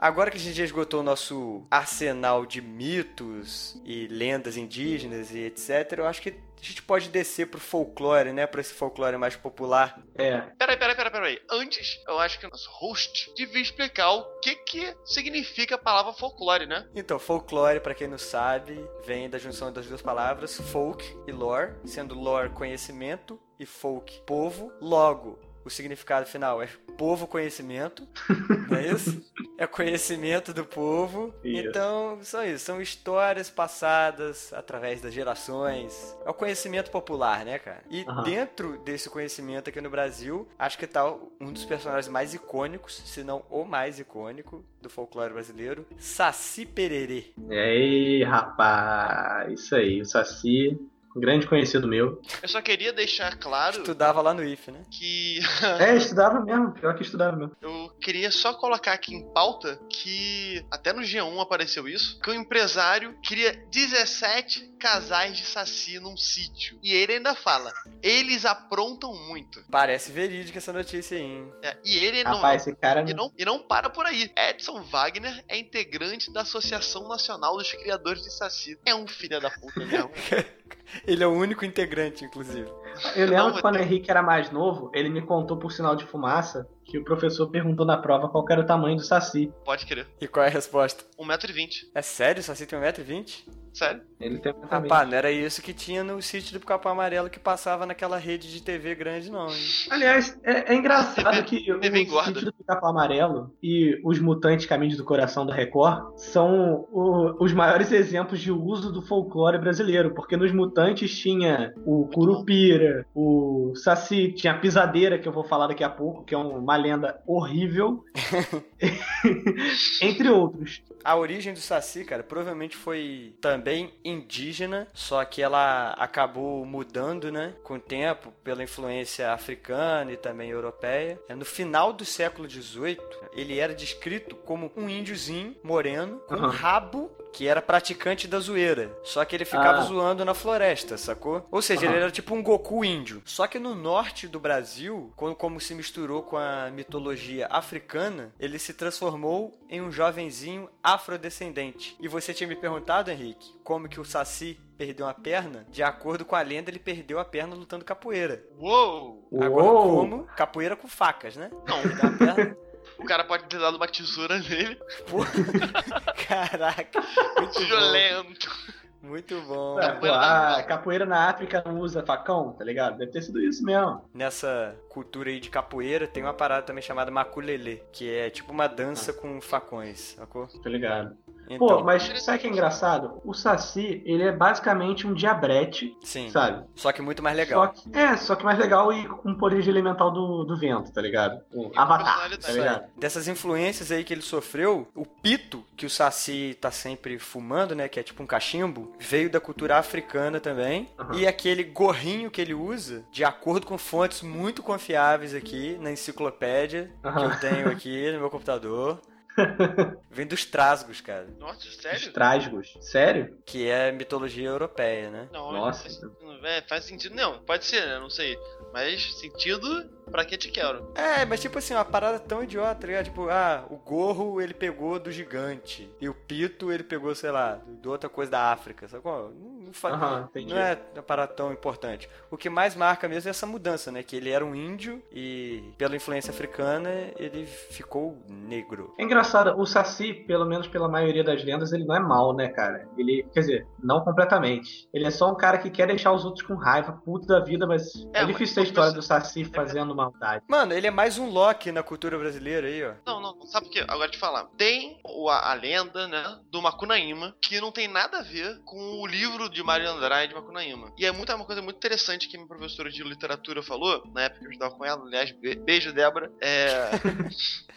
[0.00, 5.40] Agora que a gente já esgotou o nosso arsenal de mitos e lendas indígenas e
[5.40, 8.46] etc, eu acho que a gente pode descer pro folclore, né?
[8.46, 10.02] Pra esse folclore mais popular.
[10.14, 10.40] É.
[10.58, 11.42] Peraí, peraí, peraí, peraí.
[11.50, 16.14] Antes, eu acho que o nosso host devia explicar o que que significa a palavra
[16.14, 16.88] folclore, né?
[16.94, 21.74] Então, folclore, pra quem não sabe, vem da junção das duas palavras folk e lore,
[21.84, 24.72] sendo lore conhecimento e folk povo.
[24.80, 28.07] Logo, o significado final é povo conhecimento,
[28.68, 29.23] não é isso?
[29.59, 31.35] é conhecimento do povo.
[31.44, 31.68] Isso.
[31.68, 32.64] Então, são isso.
[32.64, 36.16] São histórias passadas através das gerações.
[36.25, 37.83] É o conhecimento popular, né, cara?
[37.90, 38.23] E Aham.
[38.23, 43.23] dentro desse conhecimento aqui no Brasil, acho que tá um dos personagens mais icônicos, se
[43.23, 47.33] não o mais icônico do folclore brasileiro, Saci Pererê.
[47.49, 50.79] E aí, rapaz, isso aí, o Saci,
[51.16, 52.20] grande conhecido meu.
[52.42, 54.83] Eu só queria deixar claro Estudava lá no IF, né?
[54.90, 55.40] que
[55.79, 57.57] É, estudava mesmo, pior que estudava mesmo.
[57.61, 62.35] eu queria só colocar aqui em pauta que até no G1 apareceu isso, que o
[62.35, 66.78] empresário queria 17 casais de saci num sítio.
[66.82, 69.62] E ele ainda fala, eles aprontam muito.
[69.70, 71.52] Parece verídica essa notícia aí, hein?
[71.62, 73.08] É, e ele não Rapaz, esse cara.
[73.08, 74.32] E não, e não para por aí.
[74.36, 78.78] Edson Wagner é integrante da Associação Nacional dos Criadores de Saci.
[78.84, 80.10] É um filho da puta mesmo.
[81.06, 82.68] Ele é o único integrante, inclusive.
[83.16, 85.72] Eu lembro Não, que quando o eu- Henrique era mais novo, ele me contou por
[85.72, 89.53] sinal de fumaça que o professor perguntou na prova qual era o tamanho do Saci.
[89.64, 90.09] Pode crer.
[90.20, 91.05] E qual é a resposta?
[91.18, 91.68] 1,20m.
[91.94, 92.40] É sério?
[92.40, 93.44] O Saci tem 1,20m?
[93.72, 94.03] Sério?
[94.20, 94.68] Ele tem também.
[94.68, 98.50] Rapaz, não era isso que tinha no sítio do Capão Amarelo que passava naquela rede
[98.53, 99.57] de TV grande, não, hein?
[99.88, 104.96] Aliás, é, é engraçado que o TV sítio do Capão Amarelo e os Mutantes Caminhos
[104.96, 110.37] do Coração da Record são o- os maiores exemplos de uso do folclore brasileiro, porque
[110.37, 112.79] nos Mutantes tinha o Curupira,
[113.14, 117.20] o Saci, tinha Pisadeira, que eu vou falar daqui a pouco, que é uma lenda
[117.26, 118.04] horrível,
[120.00, 120.82] entre outros.
[121.02, 127.54] A origem do Saci, cara, provavelmente foi também indígena, só que ela acabou mudando, né,
[127.62, 131.18] com o tempo, pela influência africana e também europeia.
[131.28, 132.98] É, No final do século XVIII,
[133.32, 136.50] ele era descrito como um índiozinho moreno com um Aham.
[136.50, 138.90] rabo que era praticante da zoeira.
[139.04, 139.82] Só que ele ficava Ah.
[139.82, 141.46] zoando na floresta, sacou?
[141.48, 141.94] Ou seja, Aham.
[141.94, 143.22] ele era tipo um Goku índio.
[143.24, 148.58] Só que no norte do Brasil, quando, como se misturou com a mitologia africana, ele
[148.58, 151.96] se transformou em um jovenzinho afrodescendente.
[152.00, 155.66] E você tinha me perguntado, Henrique, como que o Saci perdeu uma perna?
[155.70, 158.44] De acordo com a lenda, ele perdeu a perna lutando capoeira.
[158.59, 159.28] Uou!
[159.40, 159.96] Agora, Uou!
[159.96, 160.24] como?
[160.37, 161.50] Capoeira com facas, né?
[161.66, 162.56] Não, Perdeu a perna.
[162.98, 164.78] o cara pode ter dado uma tesoura nele.
[166.26, 167.00] Caraca,
[167.38, 167.66] muito bom.
[167.66, 168.79] Violento.
[169.02, 169.78] Muito bom.
[169.78, 172.98] Ah, pô, Capoeira na- a capoeira na África não usa facão, tá ligado?
[172.98, 174.02] Deve ter sido isso mesmo.
[174.12, 178.66] nessa cultura aí de capoeira, tem uma parada também chamada maculelê, que é tipo uma
[178.66, 180.46] dança com facões, sacou?
[180.62, 181.16] Tá ligado?
[181.50, 183.20] Então, Pô, mas sabe o que é engraçado?
[183.24, 186.30] O Saci, ele é basicamente um diabrete, sim.
[186.30, 186.64] sabe?
[186.76, 187.68] Só que muito mais Só legal.
[187.72, 191.02] que, é, só que mais legal e com poder de elemental do, do vento, tá
[191.02, 191.40] ligado?
[191.52, 192.84] Um avatar, tá ligado?
[192.96, 197.88] Dessas influências aí que ele sofreu, o pito que o Saci tá sempre fumando, né,
[197.88, 200.88] que é tipo um cachimbo, veio da cultura africana também.
[200.98, 201.16] Aham.
[201.16, 206.92] E aquele gorrinho que ele usa, de acordo com fontes muito confiáveis aqui na enciclopédia
[207.02, 207.24] que Aham.
[207.24, 209.00] eu tenho aqui no meu computador,
[210.11, 212.12] vem dos trasgos, cara, Nossa, Os sério?
[212.12, 212.76] trasgos.
[212.81, 213.38] Sério?
[213.44, 215.29] que é mitologia europeia, né?
[215.33, 215.83] Não, Nossa.
[215.83, 216.00] Faz,
[216.44, 217.14] é, faz sentido.
[217.14, 217.98] Não, pode ser, né?
[217.98, 218.38] Não sei.
[218.72, 220.92] Mas sentido pra que te quero.
[220.94, 223.05] É, mas tipo assim, uma parada tão idiota, tá ligado?
[223.05, 225.90] Tipo, ah, o gorro ele pegou do gigante.
[226.00, 228.87] E o pito ele pegou, sei lá, de outra coisa da África.
[228.88, 229.31] Sacou?
[229.31, 230.52] Não, não, fa- Aham, entendi.
[230.52, 232.09] não é uma parada tão importante.
[232.30, 234.02] O que mais marca mesmo é essa mudança, né?
[234.02, 238.94] Que ele era um índio e, pela influência africana, ele ficou negro.
[238.98, 242.48] É engraçado, o Saci, pelo menos pela maioria das lendas, ele não é mal, né,
[242.48, 242.88] cara?
[242.96, 244.88] Ele, quer dizer, não completamente.
[244.92, 247.66] Ele é só um cara que quer deixar os outros com raiva, puto da vida,
[247.66, 250.44] mas é, É, difícil mas- ter a história do Saci fazendo maldade.
[250.48, 252.92] Mano, ele é mais um Loki na cultura brasileira aí, ó.
[253.06, 253.80] Não, não, sabe o que?
[253.80, 254.44] Agora te falar.
[254.56, 259.00] Tem o- a, a lenda, né, do Macunaíma, que não tem nada a ver com
[259.00, 260.92] o livro de Mário Andrade Macunaíma.
[260.99, 264.23] E é muito, é uma coisa muito interessante que minha professora de literatura falou, na
[264.23, 266.31] época que eu estudava com ela, aliás, be- beijo, Débora.
[266.40, 266.90] É.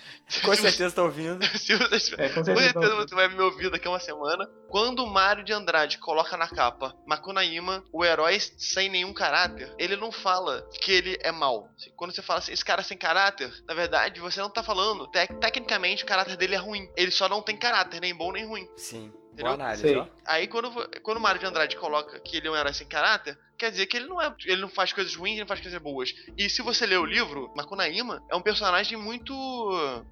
[0.44, 1.46] Com certeza tá ouvindo.
[1.60, 2.72] Se você, É, com com certeza.
[2.72, 4.48] certeza você vai me ouvir daqui a uma semana.
[4.70, 9.96] Quando o Mário de Andrade coloca na capa Macunaíma, o herói sem nenhum caráter, ele
[9.98, 11.70] não fala que ele é mau.
[11.98, 15.08] Quando você fala assim, esse cara sem caráter, na verdade, você não tá falando.
[15.08, 16.90] Tec- tecnicamente, o caráter dele é ruim.
[16.96, 18.68] Ele só não tem caráter, nem bom nem ruim.
[18.78, 19.12] Sim.
[19.34, 19.56] Entendeu?
[19.56, 20.08] Boa análise, ó.
[20.26, 23.38] Aí quando, quando o Mário de Andrade coloca que ele é um herói sem caráter,
[23.58, 24.34] quer dizer que ele não é.
[24.46, 26.14] Ele não faz coisas ruins, ele não faz coisas boas.
[26.38, 29.34] E se você ler o livro, Makunaíma é um personagem muito.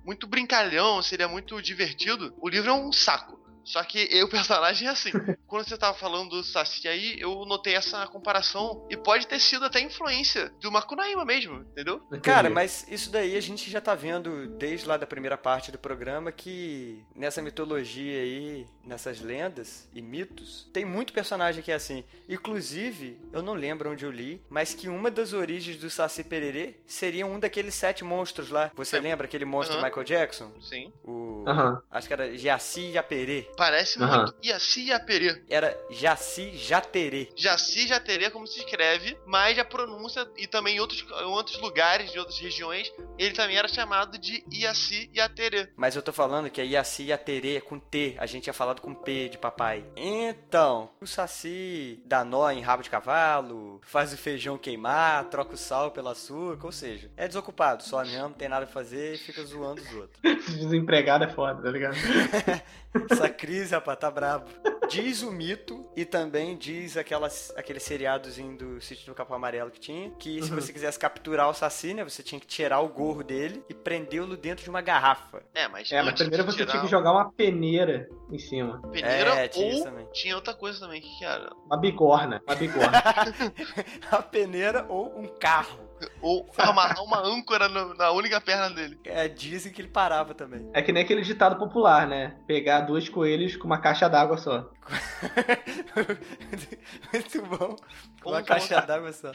[0.04, 2.34] muito brincalhão, seria muito divertido.
[2.42, 3.40] O livro é um saco.
[3.63, 5.12] Só que eu, o personagem é assim.
[5.47, 9.65] Quando você tava falando do Saci aí, eu notei essa comparação e pode ter sido
[9.65, 12.00] até influência do Makunaíma mesmo, entendeu?
[12.24, 15.78] Cara, mas isso daí a gente já tá vendo desde lá da primeira parte do
[15.78, 22.04] programa que nessa mitologia aí, nessas lendas e mitos, tem muito personagem que é assim.
[22.28, 26.76] Inclusive, eu não lembro onde eu li, mas que uma das origens do Saci Pererê
[26.88, 28.71] seria um daqueles sete monstros lá.
[28.76, 29.00] Você É.
[29.00, 29.86] lembra aquele monstro Aham.
[29.86, 30.52] Michael Jackson?
[30.62, 30.91] Sim.
[31.04, 31.43] O.
[31.47, 31.82] Aham.
[31.91, 33.47] Acho que era Jaci Japerê.
[33.58, 34.18] Parece Aham.
[34.18, 35.42] muito Iaci Iaperê.
[35.50, 37.30] Era Jaci Jaterê.
[37.36, 42.12] Jaci Jaterê, como se escreve, mas a pronúncia, e também em outros, em outros lugares,
[42.12, 45.70] de outras regiões, ele também era chamado de Iaci Iaterê.
[45.76, 48.16] Mas eu tô falando que é Iaci Yaterê com T.
[48.18, 49.84] A gente tinha falado com P de papai.
[49.96, 55.58] Então, o Saci dá nó em rabo de cavalo, faz o feijão queimar, troca o
[55.58, 59.18] sal pelo açúcar, ou seja, é desocupado só mesmo, não tem nada pra fazer e
[59.18, 60.20] fica zoando os outros.
[60.58, 61.96] Desempregado é foda, tá ligado?
[63.10, 64.45] Essa crise, rapaz, tá brabo.
[64.88, 69.80] Diz o mito e também diz aquelas, aquele seriadozinho do Sítio do Capão Amarelo que
[69.80, 70.56] tinha, que se Uhum.
[70.62, 74.38] você quisesse capturar o Saci, né, você tinha que tirar o gorro dele e prendê-lo
[74.38, 75.41] dentro de uma garrafa.
[75.56, 78.80] É, mas É, mas primeiro você tirar tinha que jogar uma peneira em cima.
[78.91, 80.08] peneira É, tinha isso ou também.
[80.13, 81.49] tinha outra coisa também, o que, que era?
[81.65, 82.41] Uma bigorna.
[82.45, 82.91] Uma bigorna.
[84.12, 85.80] a peneira ou um carro.
[86.22, 89.00] Ou amarrar uma âncora no- na única perna dele.
[89.04, 90.70] É, dizem que ele parava também.
[90.74, 92.36] É que nem aquele ditado popular, né?
[92.48, 94.70] Pegar dois coelhos com uma caixa d'água só.
[97.13, 97.76] Muito bom.
[98.22, 99.32] Com uma um caixa d'água só.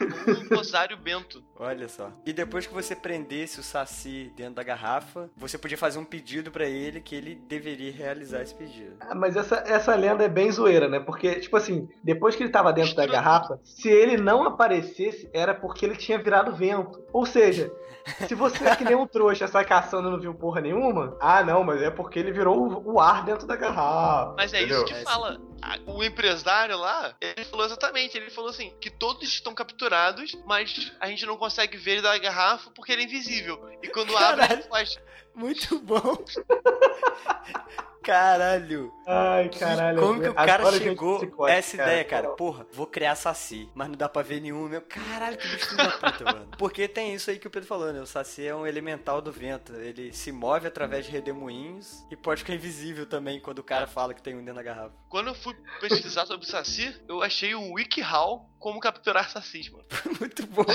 [0.00, 1.42] Um rosário bento.
[1.58, 2.10] Olha só.
[2.24, 6.50] E depois que você prendesse o Saci dentro da garrafa, você podia fazer um pedido
[6.50, 8.96] pra ele que ele deveria realizar esse pedido.
[9.00, 11.00] Ah, Mas essa, essa lenda é bem zoeira, né?
[11.00, 15.54] Porque, tipo assim, depois que ele tava dentro da garrafa, se ele não aparecesse, era
[15.54, 17.00] porque ele tinha virado vento.
[17.12, 17.72] Ou seja,
[18.26, 21.42] se você é que nem um trouxa sai caçando e não viu porra nenhuma, ah,
[21.42, 24.34] não, mas é porque ele virou o, o ar dentro da garrafa.
[24.36, 24.84] Mas é entendeu?
[24.84, 25.40] isso que É, fala.
[25.86, 28.16] O empresário lá, ele falou exatamente.
[28.16, 32.16] Ele falou assim: que todos estão capturados, mas a gente não consegue ver ele da
[32.18, 33.68] garrafa porque ele é invisível.
[33.82, 34.60] E quando abre, Caralho.
[34.60, 34.98] ele faz.
[35.34, 36.16] Muito bom.
[38.02, 38.92] Caralho.
[39.06, 40.00] Ai, caralho.
[40.00, 42.28] Como que o cara gente chegou psicótica, essa ideia, cara?
[42.30, 44.80] Porra, vou criar Saci, mas não dá pra ver nenhum meu.
[44.80, 46.48] Caralho, que bicho da puta, mano.
[46.58, 48.00] Porque tem isso aí que o Pedro falou, né?
[48.00, 49.74] O Saci é um elemental do vento.
[49.74, 54.14] Ele se move através de redemoinhos e pode ficar invisível também quando o cara fala
[54.14, 54.94] que tem um dentro da garrafa.
[55.08, 59.84] Quando eu fui pesquisar sobre Saci, eu achei um WikiHow como capturar Sacis, mano.
[60.18, 60.64] Muito bom.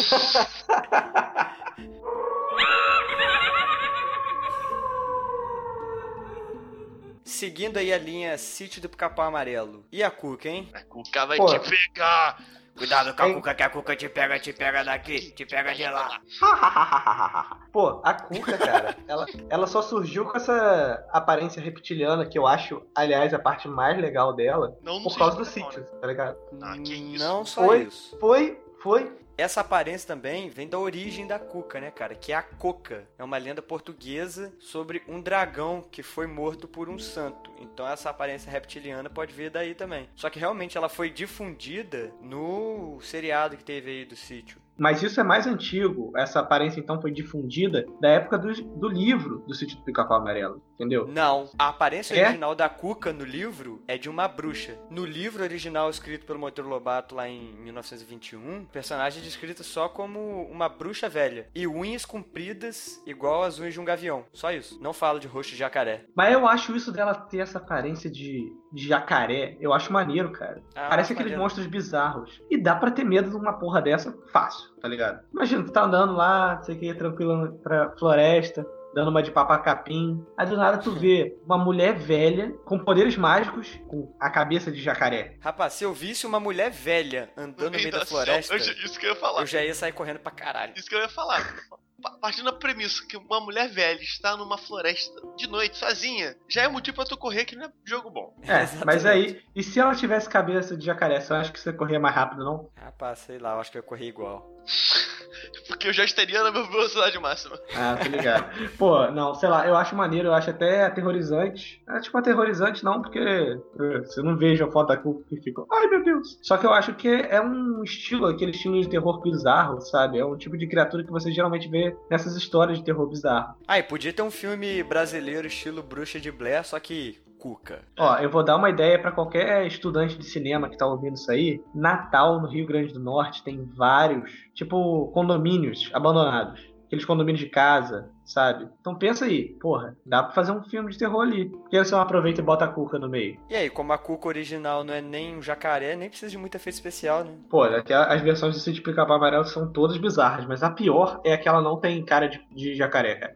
[7.25, 9.83] Seguindo aí a linha Sítio do Capão Amarelo.
[9.91, 10.69] E a Cuca, hein?
[10.75, 11.47] A Cuca vai Pô.
[11.47, 12.37] te pegar.
[12.77, 13.33] Cuidado com a?
[13.33, 16.21] Cuca, que a Cuca te pega, te pega daqui, te pega de lá.
[17.73, 22.85] Pô, a Cuca, cara, ela, ela só surgiu com essa aparência reptiliana, que eu acho,
[22.93, 26.05] aliás, a parte mais legal dela, Não, não por causa do se é sítio, tá
[26.05, 26.37] ligado?
[26.61, 27.23] Ah, que isso.
[27.23, 27.83] Não só Foi?
[27.83, 28.19] isso.
[28.19, 29.24] Foi, foi.
[29.37, 32.15] Essa aparência também vem da origem da Cuca, né, cara?
[32.15, 33.05] Que é a Coca.
[33.17, 37.51] É uma lenda portuguesa sobre um dragão que foi morto por um santo.
[37.59, 40.09] Então essa aparência reptiliana pode vir daí também.
[40.15, 44.64] Só que realmente ela foi difundida no seriado que teve aí do sítio.
[44.77, 46.11] Mas isso é mais antigo.
[46.15, 50.61] Essa aparência, então, foi difundida da época do, do livro do sítio do Pica-Pau Amarelo,
[50.73, 51.07] entendeu?
[51.07, 52.25] Não, a aparência É?
[52.27, 54.77] original da Cuca no livro é de uma bruxa.
[54.89, 59.87] No livro original escrito pelo Monteiro Lobato lá em 1921, o personagem é descrito só
[59.87, 64.25] como uma bruxa velha e unhas compridas igual as unhas de um gavião.
[64.33, 64.77] Só isso.
[64.81, 66.05] Não fala de rosto de jacaré.
[66.15, 70.61] Mas eu acho isso dela ter essa aparência de, de jacaré, eu acho maneiro, cara.
[70.75, 71.21] Ah, Parece maneiro.
[71.29, 72.41] aqueles monstros bizarros.
[72.49, 75.23] E dá pra ter medo de uma porra dessa fácil, tá ligado?
[75.33, 79.31] Imagina, tu tá andando lá, não sei o que, tranquilo pra floresta, dando uma de
[79.31, 80.25] papacapim.
[80.37, 84.81] Aí do nada tu vê uma mulher velha com poderes mágicos, com a cabeça de
[84.81, 85.37] jacaré.
[85.41, 88.71] Rapaz, se eu visse uma mulher velha andando no meio da da floresta, selva.
[88.79, 89.41] Eu- Isso que eu ia falar.
[89.41, 90.73] eu já ia sair correndo pra caralho.
[90.75, 91.55] Isso que eu ia falar.
[92.05, 96.61] Pa- Partindo da premissa que uma mulher velha está numa floresta de noite sozinha, já
[96.63, 98.35] é motivo pra tu correr que não é jogo bom.
[98.43, 101.99] É, mas aí, e se ela tivesse cabeça de jacaré, você acha que você corria
[101.99, 102.69] mais rápido, não?
[102.75, 104.47] Rapaz, sei lá, eu acho que eu ia correr igual.
[105.67, 107.57] Porque eu já estaria na minha velocidade máxima.
[107.75, 108.45] Ah, tô ligado.
[108.77, 111.83] Pô, não, sei lá, eu acho maneiro, eu acho até aterrorizante.
[111.89, 115.63] É tipo aterrorizante não, porque eh, você não veja a foto da culpa e fica,
[115.71, 116.39] ai meu Deus.
[116.41, 120.19] Só que eu acho que é um estilo, aquele estilo de terror bizarro, sabe?
[120.19, 123.55] É um tipo de criatura que você geralmente vê nessas histórias de terror bizarro.
[123.67, 127.83] Ah, e podia ter um filme brasileiro estilo Bruxa de Blair, só que Cuca.
[127.99, 131.31] Ó, eu vou dar uma ideia pra qualquer estudante de cinema que tá ouvindo isso
[131.31, 131.61] aí.
[131.75, 136.59] Natal, no Rio Grande do Norte, tem vários, tipo, condomínios abandonados.
[136.87, 138.67] aqueles condomínios de casa, sabe?
[138.81, 141.49] Então pensa aí, porra, dá pra fazer um filme de terror ali.
[141.49, 143.39] Por que você não aproveita e bota a cuca no meio?
[143.49, 146.55] E aí, como a cuca original não é nem um jacaré, nem precisa de muito
[146.55, 147.31] efeito especial, né?
[147.49, 151.37] Pô, aquela- as versões do Sítio Pica-Pau Amarelo são todas bizarras, mas a pior é
[151.37, 153.35] que ela não tem cara de, de jacaré, cara.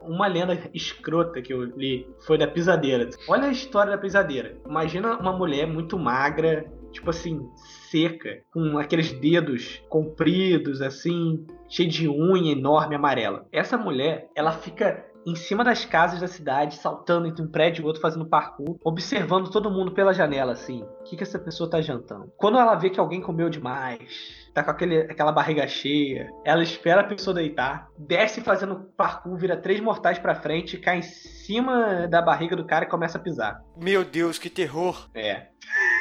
[0.00, 3.10] Uma lenda escrota que eu li foi da pisadeira.
[3.28, 4.56] Olha a história da pisadeira.
[4.66, 7.46] Imagina uma mulher muito magra, tipo assim,
[7.90, 13.46] seca, com aqueles dedos compridos, assim, cheio de unha enorme amarela.
[13.52, 17.84] Essa mulher, ela fica em cima das casas da cidade, saltando entre um prédio e
[17.84, 20.82] outro, fazendo parkour, observando todo mundo pela janela, assim.
[20.82, 22.32] O que, que essa pessoa tá jantando?
[22.36, 27.02] Quando ela vê que alguém comeu demais, tá com aquele, aquela barriga cheia, ela espera
[27.02, 32.22] a pessoa deitar, desce fazendo parkour, vira três mortais pra frente, cai em cima da
[32.22, 33.60] barriga do cara e começa a pisar.
[33.76, 35.08] Meu Deus, que terror!
[35.14, 35.48] É.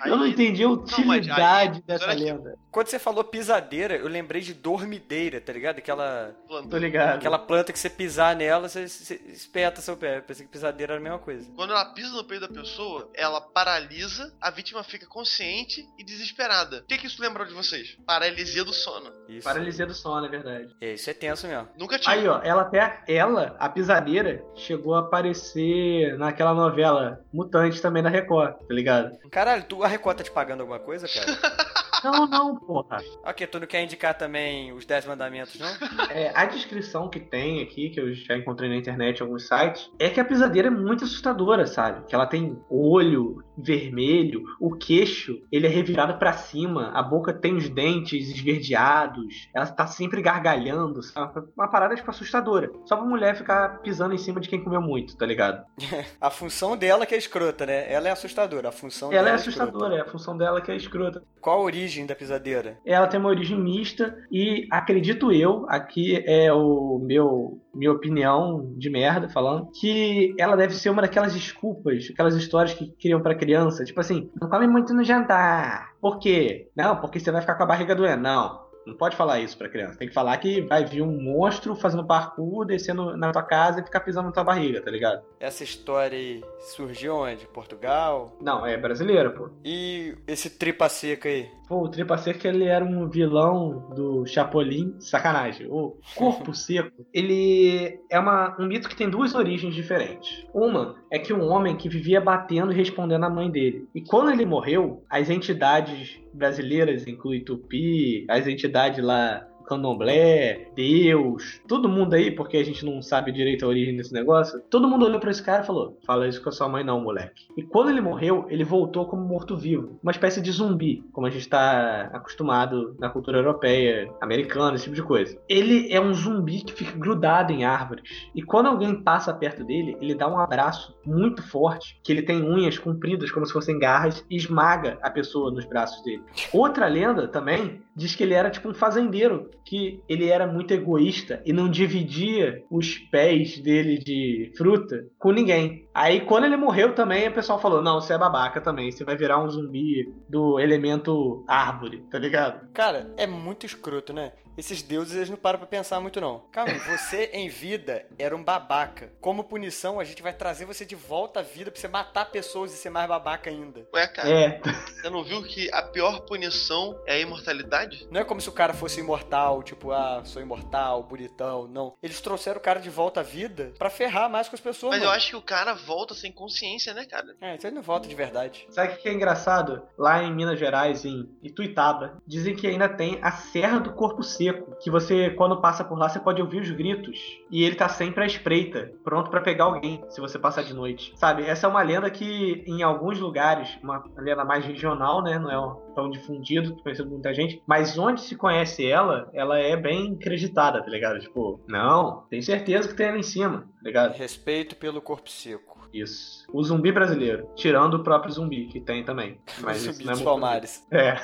[0.00, 2.56] Aí- eu não entendi a utilidade aí- dessa lenda.
[2.70, 5.78] Quando você falou pisadeira, eu lembrei de dormideira, tá ligado?
[5.78, 6.34] Aquela,
[6.68, 7.16] Tô ligado.
[7.16, 10.18] aquela planta que você pisar nela, você, você espeta seu pé.
[10.18, 11.48] Eu pensei que pisadeira era a mesma coisa.
[11.54, 16.78] Quando ela pisa no peito da pessoa, ela paralisa, a vítima fica consciente e desesperada.
[16.78, 17.96] O que, que isso lembrou de vocês?
[18.04, 19.12] Paralisia do sono.
[19.28, 19.44] Isso.
[19.44, 20.74] Paralisia do sono, é verdade.
[20.80, 21.68] É, isso é tenso mesmo.
[21.78, 22.10] Nunca tive.
[22.10, 28.08] Aí, ó, ela até, ela, a pisadeira, chegou a aparecer naquela novela Mutante também da
[28.08, 29.13] Record, tá ligado?
[29.30, 31.26] Caralho, tu, a Record tá te pagando alguma coisa, cara?
[32.04, 32.98] Não, não, porra.
[33.24, 35.68] ok, tu não quer indicar também os 10 mandamentos, não?
[36.10, 39.90] É, a descrição que tem aqui, que eu já encontrei na internet em alguns sites,
[39.98, 42.06] é que a pisadeira é muito assustadora, sabe?
[42.06, 47.54] Que ela tem olho vermelho, o queixo, ele é revirado pra cima, a boca tem
[47.56, 51.42] os dentes esverdeados, ela tá sempre gargalhando, sabe?
[51.56, 52.70] Uma parada, tipo, assustadora.
[52.84, 55.64] Só pra mulher ficar pisando em cima de quem comeu muito, tá ligado?
[56.20, 57.90] A função dela que é escrota, né?
[57.92, 58.68] Ela é assustadora.
[58.68, 59.62] A função Ela é dela escrota.
[59.62, 61.22] assustadora, é a função dela que é escrota.
[61.40, 62.78] Qual a origem da pisadeira?
[62.84, 68.88] Ela tem uma origem mista e acredito eu, aqui é o meu minha opinião de
[68.88, 73.84] merda falando, que ela deve ser uma daquelas desculpas, aquelas histórias que criam pra criança,
[73.84, 75.92] tipo assim, não come muito no jantar.
[76.00, 76.68] Por quê?
[76.76, 78.22] Não, porque você vai ficar com a barriga doendo.
[78.22, 78.63] Não.
[78.86, 79.98] Não pode falar isso pra criança.
[79.98, 83.84] Tem que falar que vai vir um monstro fazendo parkour, descendo na tua casa e
[83.84, 85.22] ficar pisando na tua barriga, tá ligado?
[85.40, 87.46] Essa história aí surgiu onde?
[87.46, 88.36] Portugal?
[88.40, 89.50] Não, é brasileiro, pô.
[89.64, 91.48] E esse tripa seca aí?
[91.66, 94.94] Pô, o Tripa Seca ele era um vilão do Chapolin.
[95.00, 95.66] Sacanagem.
[95.70, 100.46] O Corpo Seco, ele é uma, um mito que tem duas origens diferentes.
[100.52, 103.88] Uma é que um homem que vivia batendo e respondendo à mãe dele.
[103.94, 111.88] E quando ele morreu, as entidades brasileiras, inclui Tupi, as entidades lá candomblé, Deus, todo
[111.88, 115.20] mundo aí, porque a gente não sabe direito a origem desse negócio, todo mundo olhou
[115.20, 117.46] pra esse cara e falou: Fala isso com a sua mãe, não, moleque.
[117.56, 121.48] E quando ele morreu, ele voltou como morto-vivo, uma espécie de zumbi, como a gente
[121.48, 125.38] tá acostumado na cultura europeia, americana, esse tipo de coisa.
[125.48, 128.28] Ele é um zumbi que fica grudado em árvores.
[128.34, 132.42] E quando alguém passa perto dele, ele dá um abraço muito forte, que ele tem
[132.42, 136.22] unhas compridas como se fossem garras, e esmaga a pessoa nos braços dele.
[136.52, 141.40] Outra lenda também diz que ele era tipo um fazendeiro, que ele era muito egoísta
[141.44, 145.88] e não dividia os pés dele de fruta com ninguém.
[145.94, 149.16] Aí quando ele morreu também, o pessoal falou: "Não, você é babaca também, você vai
[149.16, 152.68] virar um zumbi do elemento árvore", tá ligado?
[152.72, 154.32] Cara, é muito escroto, né?
[154.56, 156.40] Esses deuses eles não param pra pensar muito, não.
[156.52, 159.12] Calma, você em vida era um babaca.
[159.20, 162.72] Como punição, a gente vai trazer você de volta à vida pra você matar pessoas
[162.72, 163.86] e ser mais babaca ainda.
[163.92, 168.06] Ué, cara, É, você não viu que a pior punição é a imortalidade?
[168.10, 171.66] Não é como se o cara fosse imortal, tipo, ah, sou imortal, bonitão.
[171.66, 171.94] Não.
[172.02, 174.90] Eles trouxeram o cara de volta à vida pra ferrar mais com as pessoas.
[174.92, 175.16] Mas eu mano.
[175.16, 177.34] acho que o cara volta sem consciência, né, cara?
[177.40, 178.66] É, então ele não volta de verdade.
[178.70, 179.82] Sabe o que é engraçado?
[179.98, 184.43] Lá em Minas Gerais, em Ituitaba, dizem que ainda tem a Serra do Corpo Seco,
[184.52, 187.18] que você, quando passa por lá, você pode ouvir os gritos.
[187.50, 191.12] E ele tá sempre à espreita, pronto pra pegar alguém, se você passar de noite.
[191.16, 195.38] Sabe, essa é uma lenda que, em alguns lugares, uma lenda mais regional, né?
[195.38, 197.62] Não é tão difundido, conhecido por muita gente.
[197.66, 201.20] Mas onde se conhece ela, ela é bem acreditada, tá ligado?
[201.20, 204.16] Tipo, não, tem certeza que tem ela em cima, tá ligado?
[204.16, 205.74] Respeito pelo corpo seco.
[205.94, 206.44] Isso.
[206.52, 209.38] O zumbi brasileiro, tirando o próprio zumbi, que tem também.
[209.60, 210.84] Mas zumbis não é palmares.
[210.90, 211.14] É.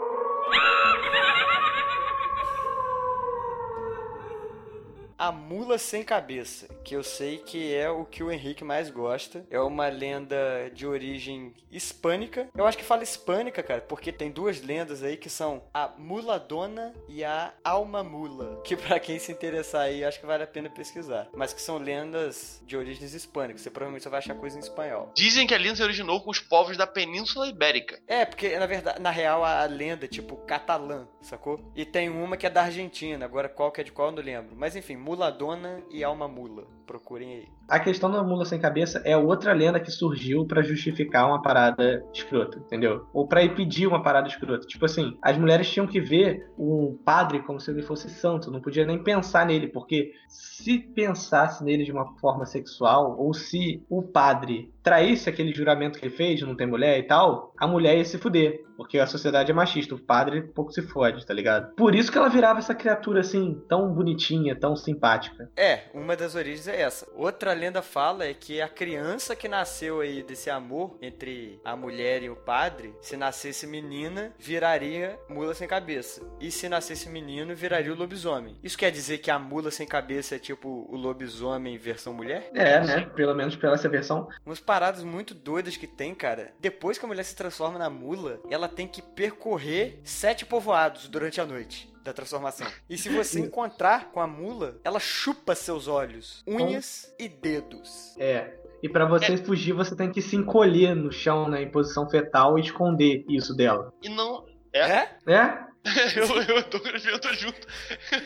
[5.21, 9.45] a Mula Sem Cabeça, que eu sei que é o que o Henrique mais gosta.
[9.51, 12.49] É uma lenda de origem hispânica.
[12.55, 16.39] Eu acho que fala hispânica, cara, porque tem duas lendas aí que são a Mula
[16.39, 20.47] Dona e a Alma Mula, que pra quem se interessar aí, acho que vale a
[20.47, 21.27] pena pesquisar.
[21.35, 23.61] Mas que são lendas de origens hispânicas.
[23.61, 25.11] Você provavelmente só vai achar coisa em espanhol.
[25.15, 28.01] Dizem que a lenda se originou com os povos da Península Ibérica.
[28.07, 31.59] É, porque na verdade, na real, a lenda é tipo catalã, sacou?
[31.75, 34.23] E tem uma que é da Argentina, agora qual que é de qual eu não
[34.23, 34.55] lembro.
[34.55, 36.65] Mas enfim, Mula Dona e Alma Mula.
[36.87, 37.49] Procurem aí.
[37.71, 42.03] A questão da mula sem cabeça é outra lenda que surgiu pra justificar uma parada
[42.13, 43.07] escrota, entendeu?
[43.13, 44.67] Ou pra impedir uma parada escrota.
[44.67, 48.59] Tipo assim, as mulheres tinham que ver um padre como se ele fosse santo, não
[48.59, 54.03] podia nem pensar nele, porque se pensasse nele de uma forma sexual, ou se o
[54.03, 58.03] padre traísse aquele juramento que ele fez não ter mulher e tal, a mulher ia
[58.03, 58.65] se fuder.
[58.75, 61.75] Porque a sociedade é machista, o padre pouco se fode, tá ligado?
[61.75, 65.51] Por isso que ela virava essa criatura assim, tão bonitinha, tão simpática.
[65.55, 67.07] É, uma das origens é essa.
[67.15, 72.23] Outra lenda fala é que a criança que nasceu aí desse amor entre a mulher
[72.23, 76.27] e o padre, se nascesse menina, viraria mula sem cabeça.
[76.39, 78.57] E se nascesse menino, viraria o lobisomem.
[78.63, 82.49] Isso quer dizer que a mula sem cabeça é tipo o lobisomem versão mulher?
[82.55, 83.01] É, né?
[83.15, 84.27] Pelo menos pela essa versão.
[84.43, 86.53] Umas paradas muito doidas que tem, cara.
[86.59, 91.39] Depois que a mulher se transforma na mula, ela tem que percorrer sete povoados durante
[91.39, 92.67] a noite da transformação.
[92.89, 98.15] E se você encontrar com a mula, ela chupa seus olhos, unhas e dedos.
[98.17, 98.57] É.
[98.83, 102.57] E pra você fugir, você tem que se encolher no chão, né, em posição fetal
[102.57, 103.93] e esconder isso dela.
[104.01, 104.45] E não.
[104.73, 105.09] É?
[105.27, 105.70] É?
[106.15, 107.67] eu, eu tô eu tô junto.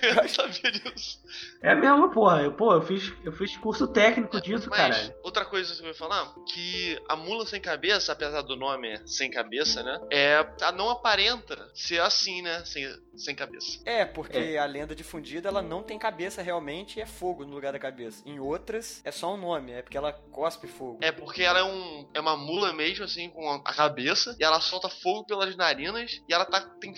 [0.01, 1.19] Eu não sabia disso.
[1.61, 2.41] É mesmo, porra.
[2.41, 5.15] Eu, pô, eu fiz, eu fiz curso técnico disso, Mas, caralho.
[5.23, 9.31] outra coisa que eu vou falar, que a mula sem cabeça, apesar do nome sem
[9.31, 9.99] cabeça, né?
[10.11, 10.45] É.
[10.59, 12.63] Ela não aparenta ser assim, né?
[12.65, 12.85] Sem,
[13.15, 13.79] sem cabeça.
[13.85, 17.71] É, porque a lenda difundida, ela não tem cabeça realmente e é fogo no lugar
[17.71, 18.21] da cabeça.
[18.25, 20.99] Em outras, é só um nome, é porque ela cospe fogo.
[21.01, 22.09] É porque ela é um.
[22.13, 26.33] É uma mula mesmo, assim, com a cabeça, e ela solta fogo pelas narinas, e
[26.33, 26.95] ela tá, tem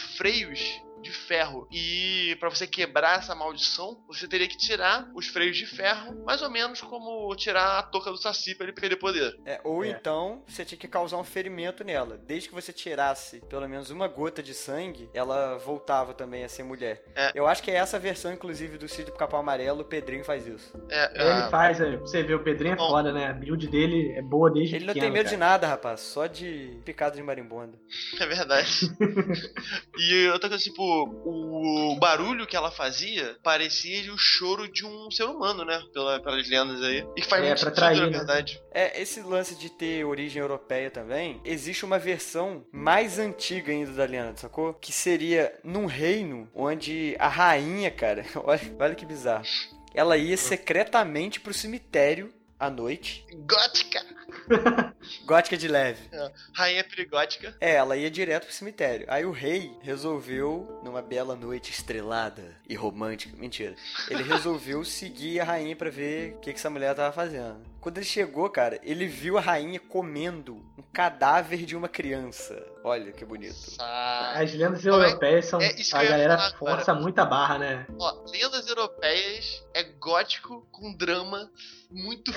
[0.48, 1.68] freios de ferro.
[1.72, 6.42] E para você quebrar essa maldição, você teria que tirar os freios de ferro, mais
[6.42, 9.38] ou menos como tirar a touca do Saci pra ele perder poder.
[9.46, 9.90] É, ou É.
[9.90, 12.18] então, você tinha que causar um ferimento nela.
[12.18, 16.64] Desde que você tirasse pelo menos uma gota de sangue, ela voltava também a ser
[16.64, 17.04] mulher.
[17.16, 17.32] É.
[17.34, 20.46] Eu acho que é essa versão, inclusive, do Cid do Capão Amarelo, o Pedrinho faz
[20.48, 20.74] isso.
[20.90, 22.90] É, Ele ah, faz, é, você vê, o Pedrinho é Bom.
[22.90, 23.28] foda, né?
[23.28, 25.52] A build dele é boa desde Ele não pequeno, tem medo de cara.
[25.52, 27.80] nada, rapaz, só de picada de marimbondo.
[28.20, 28.68] é verdade.
[29.98, 30.87] e outra coisa, tipo,
[31.26, 35.82] o barulho que ela fazia parecia o choro de um ser humano, né?
[35.94, 37.06] Pela, pelas lendas aí.
[37.16, 38.18] E faz É, muito pra sentido, trair, na né?
[38.18, 38.62] verdade.
[38.72, 44.06] É, esse lance de ter origem europeia também, existe uma versão mais antiga ainda da
[44.06, 44.74] lenda, sacou?
[44.74, 49.46] Que seria num reino onde a rainha, cara, olha, olha que bizarro.
[49.94, 53.26] Ela ia secretamente pro cemitério à noite.
[53.48, 54.02] Gótica!
[55.26, 56.10] Gótica de leve.
[56.54, 57.56] Rainha perigótica.
[57.60, 59.06] É, ela ia direto pro cemitério.
[59.10, 63.76] Aí o rei resolveu, numa bela noite estrelada e romântica, mentira,
[64.10, 67.66] ele resolveu seguir a rainha pra ver o que, que essa mulher tava fazendo.
[67.80, 72.62] Quando ele chegou, cara, ele viu a rainha comendo um cadáver de uma criança.
[72.84, 73.56] Olha que bonito.
[73.80, 75.62] Ah, As lendas é- europeias são.
[75.62, 77.86] é que a galera falar força muita barra, né?
[77.98, 81.50] Ó, lendas europeias é gótico com drama
[81.90, 82.32] muito.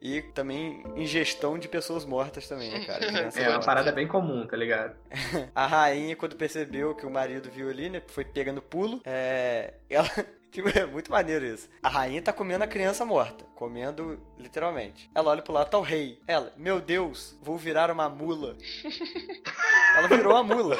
[0.00, 3.06] E também ingestão de pessoas mortas também, né, cara?
[3.06, 4.96] Criança É uma parada bem comum, tá ligado?
[5.54, 8.02] A rainha, quando percebeu que o marido viu ali, né?
[8.08, 9.00] Foi pegando pulo.
[9.04, 9.74] É.
[9.88, 10.08] Ela.
[10.50, 11.68] Tipo, é muito maneiro isso.
[11.82, 13.44] A rainha tá comendo a criança morta.
[13.54, 15.10] Comendo literalmente.
[15.14, 16.22] Ela olha pro lado, tá o rei.
[16.26, 18.56] Ela, meu Deus, vou virar uma mula.
[19.94, 20.76] ela virou uma mula.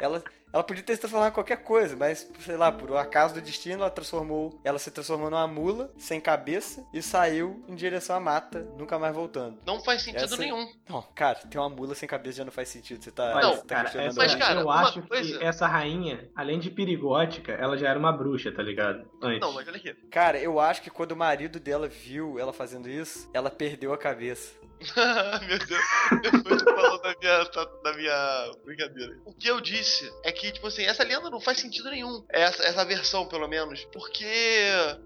[0.00, 3.40] Ela, ela podia ter se transformado em qualquer coisa, mas, sei lá, por acaso do
[3.40, 4.58] destino, ela transformou.
[4.64, 9.14] Ela se transformou numa mula, sem cabeça, e saiu em direção à mata, nunca mais
[9.14, 9.58] voltando.
[9.66, 10.66] Não faz sentido Essa- nenhum.
[10.88, 13.02] Não, cara, ter uma mula sem cabeça já não faz sentido.
[13.02, 15.44] Você tá, Não, você tá cara, questionando essa, Mas, cara, eu uma acho coisa- que
[15.44, 19.08] essa rainha, além de perigótica, ela já era uma bruxa, tá ligado?
[19.22, 19.40] Antes.
[19.40, 19.92] Não, mas olha aqui.
[20.10, 23.98] Cara, eu acho que quando o marido dela viu ela fazendo isso, ela perdeu a
[23.98, 24.52] cabeça.
[25.46, 27.44] Meu Deus, depois tu falou da minha,
[27.82, 29.18] da minha brincadeira.
[29.24, 32.24] O que eu disse é que, tipo assim, essa lenda não faz sentido nenhum.
[32.28, 33.84] Essa, essa versão, pelo menos.
[33.92, 34.26] Porque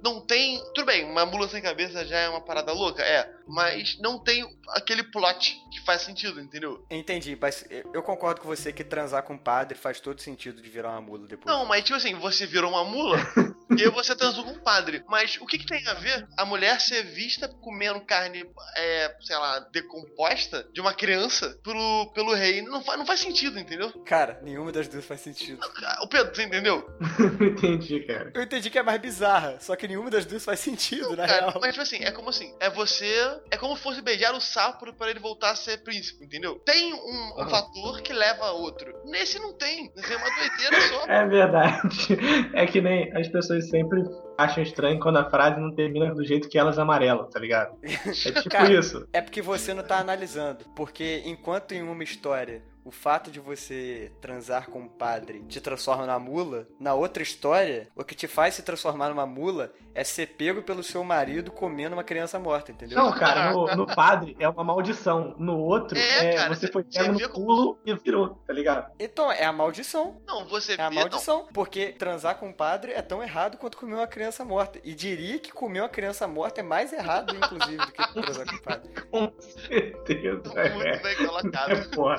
[0.02, 0.62] não tem.
[0.74, 3.30] Tudo bem, uma mula sem cabeça já é uma parada louca, é.
[3.46, 6.84] Mas não tem aquele plot que faz sentido, entendeu?
[6.90, 10.68] Entendi, mas eu concordo com você que transar com um padre faz todo sentido de
[10.68, 11.46] virar uma mula depois.
[11.46, 13.16] Não, mas tipo assim, você virou uma mula,
[13.78, 15.02] e aí você transou com um padre.
[15.08, 18.44] Mas o que, que tem a ver a mulher ser vista comendo carne,
[18.76, 22.62] é, sei lá, decomposta de uma criança pelo, pelo rei?
[22.62, 23.90] Não faz, não faz sentido, entendeu?
[24.04, 25.60] Cara, nenhuma das duas faz sentido.
[26.02, 26.88] O Pedro, você entendeu?
[27.40, 28.30] Entendi, cara.
[28.34, 31.50] Eu entendi que é mais bizarra, só que nenhuma das duas faz sentido, na Cara,
[31.50, 31.58] real.
[31.60, 33.12] mas tipo assim, é como assim, é você.
[33.50, 36.58] É como se fosse beijar o sapo para ele voltar a ser príncipe, entendeu?
[36.64, 38.92] Tem um, um fator que leva a outro.
[39.04, 39.92] Nesse não tem.
[39.94, 41.06] Nesse é uma doideira só.
[41.06, 42.18] É verdade.
[42.54, 44.02] É que nem as pessoas sempre
[44.36, 47.76] acham estranho quando a frase não termina do jeito que elas amarelam, tá ligado?
[47.82, 49.08] É tipo Cara, isso.
[49.12, 50.64] É porque você não tá analisando.
[50.76, 56.06] Porque enquanto em uma história o fato de você transar com um padre te transforma
[56.06, 60.26] na mula, na outra história, o que te faz se transformar numa mula é ser
[60.28, 62.96] pego pelo seu marido comendo uma criança morta, entendeu?
[62.98, 65.34] Não, cara, no, no padre é uma maldição.
[65.38, 68.90] No outro, É, é, cara, você foi pego no pulo e virou, tá ligado?
[68.98, 70.16] Então, é a maldição.
[70.26, 71.46] Não, você É a maldição.
[71.52, 74.80] Porque transar com um padre é tão errado quanto comer uma criança morta.
[74.82, 78.54] E diria que comer uma criança morta é mais errado, inclusive, do que transar com
[78.56, 78.90] um padre.
[79.12, 80.42] Com certeza.
[80.44, 81.72] Não, muito É, bem colocado.
[81.72, 82.16] é porra.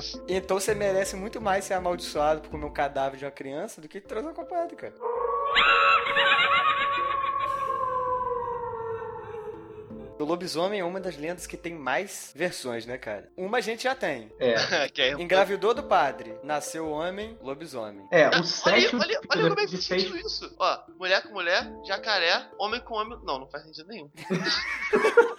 [0.54, 3.88] Então você merece muito mais ser amaldiçoado por comer um cadáver de uma criança do
[3.88, 4.94] que transar com um padre, cara.
[10.16, 13.28] O lobisomem é uma das lendas que tem mais versões, né, cara?
[13.36, 14.30] Uma a gente já tem.
[14.38, 14.54] É.
[14.94, 18.06] que é, Engravidou do padre, nasceu homem, lobisomem.
[18.12, 20.54] É, Olha, o sétimo olha, tipo olha como é que faz sentido isso.
[20.56, 23.18] Ó, mulher com mulher, jacaré, homem com homem.
[23.24, 24.08] Não, não faz sentido nenhum.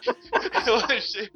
[0.67, 1.31] Eu achei.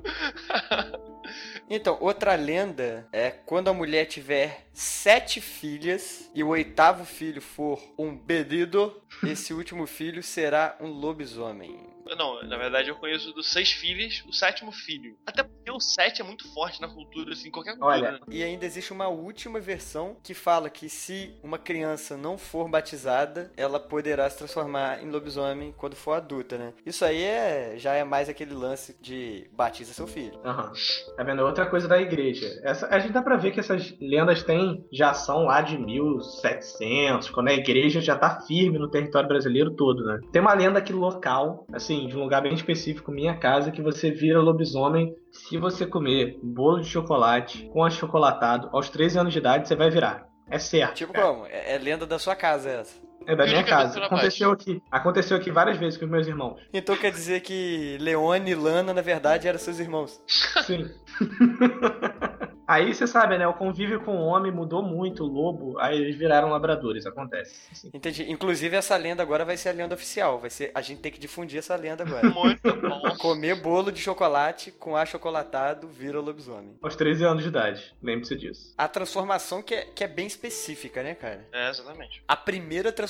[1.70, 7.80] Então, outra lenda é quando a mulher tiver sete filhas e o oitavo filho for
[7.96, 11.78] um bebido, esse último filho será um lobisomem.
[12.18, 15.16] Não, na verdade eu conheço dos seis filhos, o sétimo filho.
[15.28, 17.94] Até porque o sete é muito forte na cultura, assim, qualquer cultura.
[17.94, 18.20] Olha, né?
[18.30, 23.52] E ainda existe uma última versão que fala que se uma criança não for batizada,
[23.56, 26.74] ela poderá se transformar em lobisomem quando for adulta, né?
[26.86, 30.40] Isso aí é, já é mais aquele lance de batiza seu filho.
[30.44, 30.72] Aham.
[31.16, 31.44] Tá vendo?
[31.44, 32.48] Outra coisa da igreja.
[32.64, 37.30] Essa, a gente dá pra ver que essas lendas têm, já são lá de 1700,
[37.30, 40.20] quando a igreja já tá firme no território brasileiro todo, né?
[40.32, 44.12] Tem uma lenda aqui local, assim, de um lugar bem específico, minha casa, que você
[44.12, 49.68] vira lobisomem se você comer bolo de chocolate com achocolatado aos 13 anos de idade,
[49.68, 50.28] você vai virar.
[50.50, 50.96] É certo.
[50.96, 51.28] Tipo cara.
[51.28, 51.46] como?
[51.46, 53.09] É, é lenda da sua casa essa.
[53.26, 54.04] É da minha casa.
[54.04, 54.82] Aconteceu aqui.
[54.92, 56.60] Aconteceu aqui várias vezes com os meus irmãos.
[56.74, 60.22] Então quer dizer que Leone e Lana, na verdade, eram seus irmãos.
[60.66, 60.90] Sim.
[62.70, 63.48] Aí você sabe, né?
[63.48, 67.68] O convívio com o homem mudou muito, o lobo, aí eles viraram labradores, acontece.
[67.72, 67.90] Assim.
[67.92, 68.32] Entendi.
[68.32, 70.40] Inclusive, essa lenda agora vai ser a lenda oficial.
[70.40, 70.70] Vai ser.
[70.76, 72.30] A gente tem que difundir essa lenda agora.
[72.30, 73.02] Muito bom.
[73.18, 76.78] Comer bolo de chocolate com achocolatado vira lobisomem.
[76.80, 78.72] Aos 13 anos de idade, lembre-se disso.
[78.78, 81.48] A transformação que é, que é bem específica, né, cara?
[81.52, 82.24] É, exatamente.
[82.28, 83.09] A primeira transformação,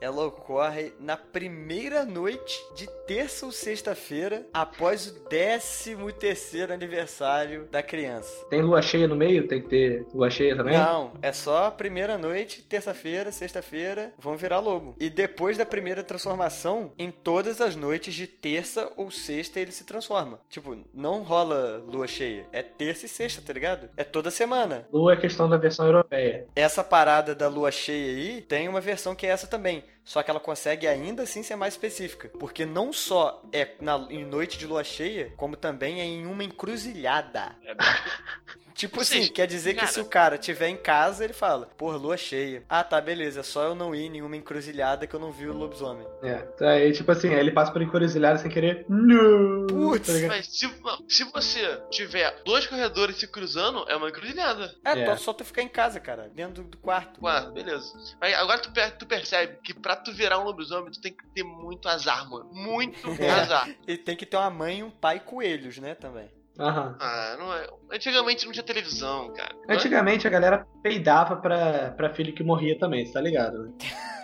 [0.00, 7.82] ela ocorre na primeira noite de terça ou sexta-feira, após o 13 terceiro aniversário da
[7.82, 8.46] criança.
[8.48, 9.48] Tem lua cheia no meio?
[9.48, 10.76] Tem que ter lua cheia também?
[10.78, 14.94] Não, é só a primeira noite, terça-feira, sexta-feira, vão virar lobo.
[15.00, 19.84] E depois da primeira transformação, em todas as noites de terça ou sexta ele se
[19.84, 20.38] transforma.
[20.48, 23.88] Tipo, não rola lua cheia, é terça e sexta, tá ligado?
[23.96, 24.86] É toda semana.
[24.92, 26.46] Lua é questão da versão europeia.
[26.54, 29.84] Essa parada da lua cheia aí tem uma versão que é essa também.
[30.04, 32.28] Só que ela consegue ainda assim ser mais específica.
[32.38, 36.44] Porque não só é na, em noite de lua cheia, como também é em uma
[36.44, 37.56] encruzilhada.
[37.64, 37.74] É.
[38.80, 41.96] Tipo assim, quer dizer que cara- se o cara tiver em casa, ele fala, porra,
[41.96, 42.62] lua cheia.
[42.68, 45.46] Ah, tá, beleza, é só eu não ir em nenhuma encruzilhada que eu não vi
[45.46, 46.06] o lobisomem.
[46.22, 46.46] É.
[46.66, 48.86] Aí, tipo assim, aí ele passa por encruzilhada sem querer.
[48.88, 49.66] Não!
[49.66, 50.28] Putz, Tá?
[50.28, 50.66] Mas se,
[51.08, 54.74] se você tiver dois corredores se cruzando, é uma encruzilhada.
[54.84, 55.16] É, É.
[55.16, 57.22] Só, tu ficar em casa, cara, dentro do, do quarto.
[57.24, 57.92] Ué, beleza.
[58.20, 61.42] Mas agora tu, tu percebe que pra tu virar um lobisomem, tu tem que ter
[61.42, 62.48] muito azar, mano.
[62.52, 63.30] Muito É.
[63.30, 63.68] azar.
[63.86, 66.30] E tem que ter uma mãe e um pai coelhos, né, também.
[66.58, 66.96] Aham.
[67.00, 67.66] Ah, não é.
[67.92, 69.54] Antigamente não tinha televisão, cara.
[69.68, 73.72] Antigamente a galera peidava pra, pra filho que morria também, você tá ligado, né?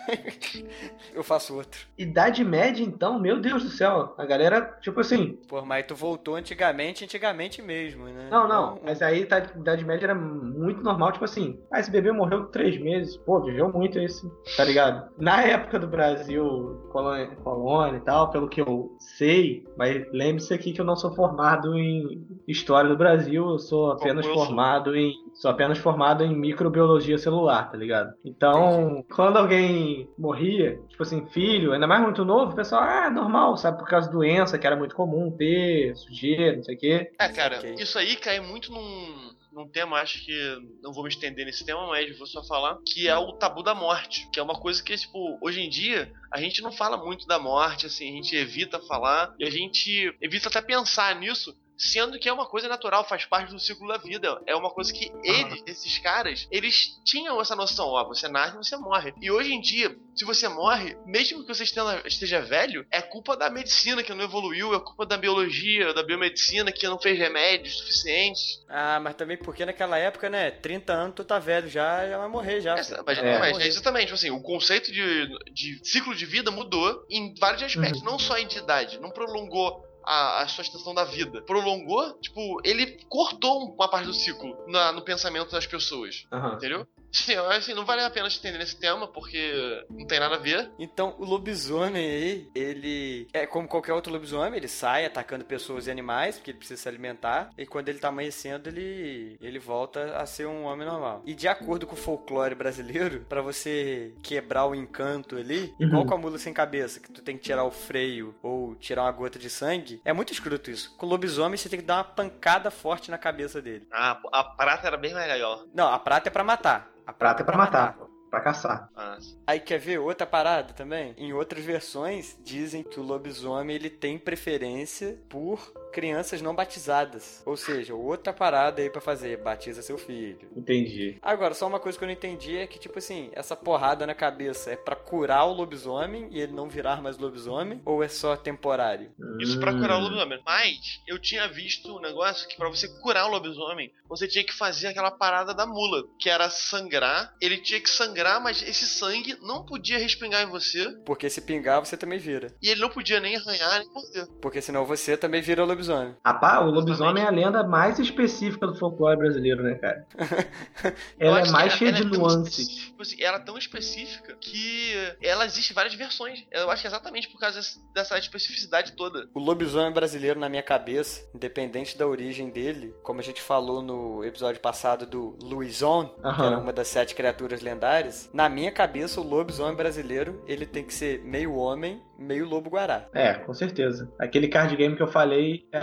[1.13, 1.79] Eu faço outro.
[1.97, 4.13] Idade média, então, meu Deus do céu.
[4.17, 5.37] A galera, tipo assim.
[5.47, 8.27] Pô, mas tu voltou antigamente, antigamente mesmo, né?
[8.29, 8.79] Não, não.
[8.83, 11.59] Mas aí tá, idade média era muito normal, tipo assim.
[11.71, 13.17] Ah, esse bebê morreu três meses.
[13.17, 14.29] Pô, viveu muito esse.
[14.55, 15.09] Tá ligado?
[15.17, 19.65] Na época do Brasil, colônia, colônia e tal, pelo que eu sei.
[19.77, 23.49] Mas lembre-se aqui que eu não sou formado em história do Brasil.
[23.49, 24.45] Eu sou apenas eu sou.
[24.45, 28.11] formado em Sou apenas formado em microbiologia celular, tá ligado?
[28.25, 33.55] Então, quando alguém morria, tipo assim, filho, ainda mais muito novo, o pessoal, ah, normal,
[33.55, 33.77] sabe?
[33.77, 37.11] Por causa de doença, que era muito comum ter, sujeira, não sei o quê.
[37.19, 37.75] É, cara, Ok.
[37.77, 41.85] isso aí cai muito num, num tema, acho que não vou me estender nesse tema,
[41.85, 44.27] mas vou só falar, que é o tabu da morte.
[44.33, 47.37] Que é uma coisa que, tipo, hoje em dia, a gente não fala muito da
[47.37, 52.27] morte, assim, a gente evita falar, e a gente evita até pensar nisso, Sendo que
[52.27, 54.41] é uma coisa natural, faz parte do ciclo da vida.
[54.45, 58.57] É uma coisa que eles, esses caras, eles tinham essa noção, ó, você nasce e
[58.57, 59.13] você morre.
[59.21, 63.37] E hoje em dia, se você morre, mesmo que você esteja, esteja velho, é culpa
[63.37, 67.77] da medicina que não evoluiu, é culpa da biologia, da biomedicina que não fez remédios
[67.77, 68.65] suficientes.
[68.67, 70.51] Ah, mas também porque naquela época, né?
[70.51, 72.75] 30 anos tu tá velho já, já vai morrer já.
[72.75, 73.03] Pô.
[73.05, 73.39] mas, É.
[73.39, 78.01] mas exatamente, tipo assim, o conceito de, de ciclo de vida mudou em vários aspectos,
[78.03, 81.41] não só em de idade, não prolongou a, a sua extensão da vida.
[81.41, 86.25] Prolongou, tipo, ele cortou uma parte do ciclo na- no pensamento das pessoas.
[86.31, 86.53] Aham.
[86.55, 86.87] Entendeu?
[87.11, 90.39] Sim, assim, não vale a pena se entender nesse tema, porque não tem nada a
[90.39, 90.69] ver.
[90.77, 95.91] Então, o lobisomem aí, ele é como qualquer outro lobisomem, ele sai atacando pessoas e
[95.91, 100.25] animais, porque ele precisa se alimentar, e quando ele tá amanhecendo, ele, ele volta a
[100.25, 101.21] ser um homem normal.
[101.25, 106.07] E de acordo com o folclore brasileiro, pra você quebrar o encanto ali, igual Uhum.
[106.07, 109.11] com a mula sem cabeça, que tu tem que tirar o freio ou tirar uma
[109.11, 110.95] gota de sangue, é muito escroto isso.
[110.97, 113.87] Com o lobisomem, você tem que dar uma pancada forte na cabeça dele.
[113.91, 115.65] Ah, a prata era bem legal.
[115.73, 116.91] Não, a prata é pra matar.
[117.07, 118.89] A Prata é pra matar, pô, pra caçar.
[118.93, 121.15] Ah, Aí quer ver outra parada também?
[121.17, 125.71] Em outras versões dizem que o lobisomem ele tem preferência por
[126.01, 127.41] crianças não batizadas.
[127.43, 130.47] Ou seja, outra parada aí pra fazer, batiza seu filho.
[130.55, 131.17] Entendi.
[131.23, 134.13] Agora, só uma coisa que eu não entendi é que tipo assim, essa porrada na
[134.13, 138.35] cabeça é pra curar o lobisomem e ele não virar mais lobisomem ou é só
[138.37, 139.11] temporário?
[139.39, 140.03] Isso pra curar o Hum.
[140.03, 140.39] lobisomem.
[140.45, 144.53] Mas eu tinha visto um negócio que pra você curar o lobisomem, você tinha que
[144.53, 147.33] fazer aquela parada da mula, que era sangrar.
[147.41, 150.91] Ele tinha que sangrar, mas esse sangue não podia respingar em você.
[151.05, 152.55] Porque se pingar, você também vira.
[152.61, 154.27] E ele não podia nem arranhar nem morder.
[154.39, 155.86] Porque senão você também vira lobisomem.
[156.25, 160.05] Rapaz, o lobisomem é a lenda mais específica do folclore brasileiro, né, cara?
[161.19, 162.57] Ela é mais que cheia de é tão nuances.
[162.59, 166.45] específica, tipo assim, ela é tão específica que ela existe várias versões.
[166.51, 167.59] Eu acho que é exatamente por causa
[167.93, 169.27] dessa- especificidade toda.
[169.33, 174.23] O lobisomem brasileiro, na minha cabeça, independente da origem dele, como a gente falou no
[174.23, 179.23] episódio passado do Luizon, que era uma das sete criaturas lendárias, na minha cabeça, o
[179.23, 183.07] lobisomem brasileiro, ele tem que ser meio homem, meio lobo-guará.
[183.13, 184.11] É, com certeza.
[184.19, 185.79] Aquele card game que eu falei, é,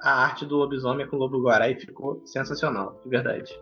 [0.00, 3.52] a arte do lobisomem com o lobo guará e ficou sensacional, de verdade.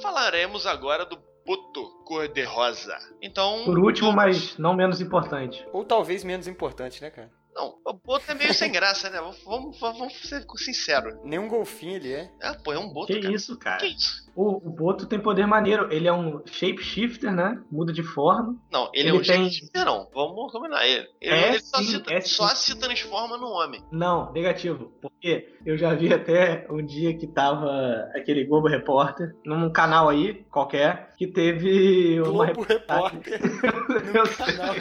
[0.00, 2.96] Falaremos agora do Boto Cor-de-Rosa.
[3.22, 3.64] Então.
[3.64, 5.66] Por último, mas não menos importante.
[5.72, 7.30] Ou talvez menos importante, né, cara?
[7.54, 9.18] Não, o Boto é meio sem graça, né?
[9.20, 11.14] Vamos, vamos, vamos ser sinceros.
[11.24, 12.30] Nem um golfinho ele é.
[12.40, 13.34] Ah, pô, é um Boto, Que cara.
[13.34, 13.78] isso, cara?
[13.78, 14.28] Que isso?
[14.36, 15.92] O, o Boto tem poder maneiro.
[15.92, 17.60] Ele é um shapeshifter, né?
[17.70, 18.56] Muda de forma.
[18.70, 20.08] Não, ele, Ele é um tem- shapeshifter, não.
[20.14, 21.08] Vamos combinar ele.
[21.20, 23.82] Ele, É ele só, sim, se, é só se transforma no homem.
[23.90, 24.92] Não, negativo.
[25.00, 27.68] Porque eu já vi até um dia que tava
[28.14, 33.40] aquele Globo Repórter num canal aí, qualquer, que teve uma Globo Repórter.
[34.14, 34.74] Eu no canal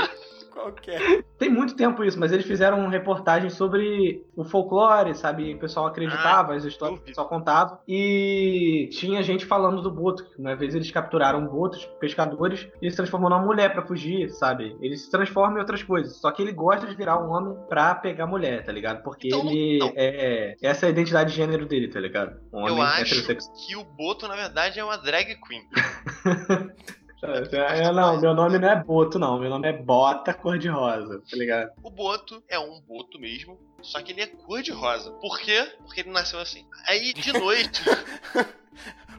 [0.58, 1.24] qualquer.
[1.38, 5.53] Tem muito tempo isso, mas eles fizeram uma reportagem sobre o folclore, sabe?
[5.53, 7.80] O pessoal acreditava, as histórias que eu pessoal contava.
[7.88, 10.26] E tinha gente falando do Boto.
[10.38, 14.76] Uma vez eles capturaram botos, pescadores, e se transformou numa mulher pra fugir, sabe?
[14.82, 16.18] Ele se transforma em outras coisas.
[16.20, 19.03] Só que ele gosta de virar um homem pra pegar mulher, tá ligado?
[19.03, 19.93] Porque Então, ele não.
[19.95, 20.55] é.
[20.62, 22.39] Essa é a identidade de gênero dele, tá ligado?
[22.51, 23.55] Um Eu homem acho heterossexual.
[23.55, 25.62] que o Boto, na verdade, é uma drag queen.
[27.24, 29.39] É, não, meu nome não é Boto, não.
[29.39, 31.72] Meu nome é Bota Cor-de-Rosa, tá ligado?
[31.84, 35.11] O Boto é um Boto mesmo, só que ele é cor-de-rosa.
[35.13, 35.68] Por quê?
[35.80, 36.65] Porque ele nasceu assim.
[36.88, 37.82] Aí, de noite,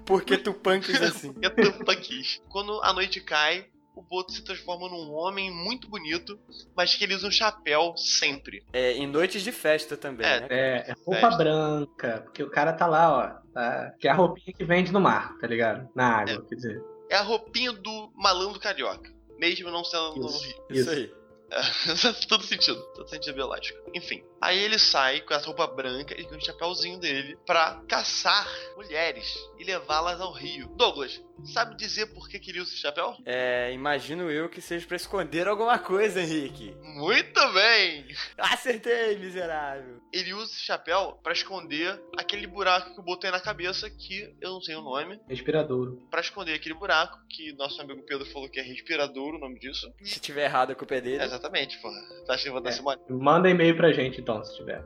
[0.04, 1.34] Porque tu punks assim.
[1.42, 2.40] eu tampa quis.
[2.48, 6.38] Quando a noite cai, o Boto se transforma num homem muito bonito,
[6.76, 8.64] mas que ele usa um chapéu sempre.
[8.72, 10.46] É, em noites de festa também, É, né?
[10.50, 11.36] É, é roupa Festa.
[11.36, 13.12] branca, porque o cara tá lá,
[13.44, 13.52] ó.
[13.52, 15.88] Tá, que é a roupinha que vende no mar, tá ligado?
[15.94, 16.82] Na água, quer dizer.
[17.10, 19.12] É a roupinha do malandro carioca.
[19.38, 20.44] Mesmo não sendo no Isso.
[20.44, 20.64] Rio.
[20.70, 21.12] Isso aí.
[21.50, 23.78] É, todo sentido, todo sentido biológico.
[23.94, 28.46] Enfim, aí ele sai com essa roupa branca e com o chapéuzinho dele pra caçar
[28.76, 30.68] mulheres e levá-las ao rio.
[30.76, 31.20] Douglas,
[31.52, 33.16] sabe dizer por que, que ele usa esse chapéu?
[33.26, 36.74] É, imagino eu que seja pra esconder alguma coisa, Henrique.
[36.82, 38.06] Muito bem!
[38.38, 39.98] Acertei, miserável.
[40.12, 44.34] Ele usa esse chapéu pra esconder aquele buraco que o Boto tem na cabeça, que
[44.40, 45.20] eu não sei o nome.
[45.28, 46.02] Respiradouro.
[46.10, 49.92] Pra esconder aquele buraco, que nosso amigo Pedro falou que é respirador o nome disso.
[50.02, 51.22] Se tiver errado, a culpa é É, dele.
[51.24, 52.00] exatamente, porra.
[52.26, 53.00] Tá achando que eu vou dar mole?
[53.10, 54.82] Manda e-mail pra gente então, se tiver.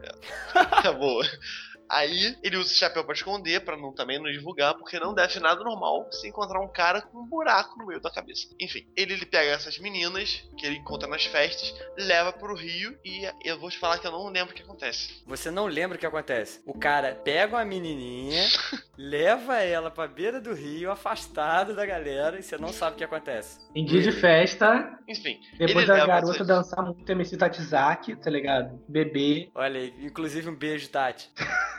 [0.83, 1.25] Tá boa.
[1.89, 5.33] Aí ele usa esse chapéu pra esconder, pra não, também não divulgar, porque não deve
[5.33, 8.49] ser nada normal se encontrar um cara com um buraco no meio da cabeça.
[8.61, 13.29] Enfim, ele, ele pega essas meninas que ele encontra nas festas, leva pro Rio e
[13.45, 15.23] eu vou te falar que eu não lembro o que acontece.
[15.27, 16.63] Você não lembra o que acontece.
[16.67, 18.43] O cara pega uma menininha,
[18.97, 23.05] leva ela pra beira do rio, afastado da galera, e você não sabe o que
[23.05, 23.59] acontece.
[23.75, 28.31] Em dia de festa, Enfim, depois ele da garota essas- dançar muito MC Tatizaki, tá
[28.31, 28.81] ligado?
[28.89, 29.51] Bebê.
[29.55, 31.31] Olha aí, inclusive um beijo, Tati.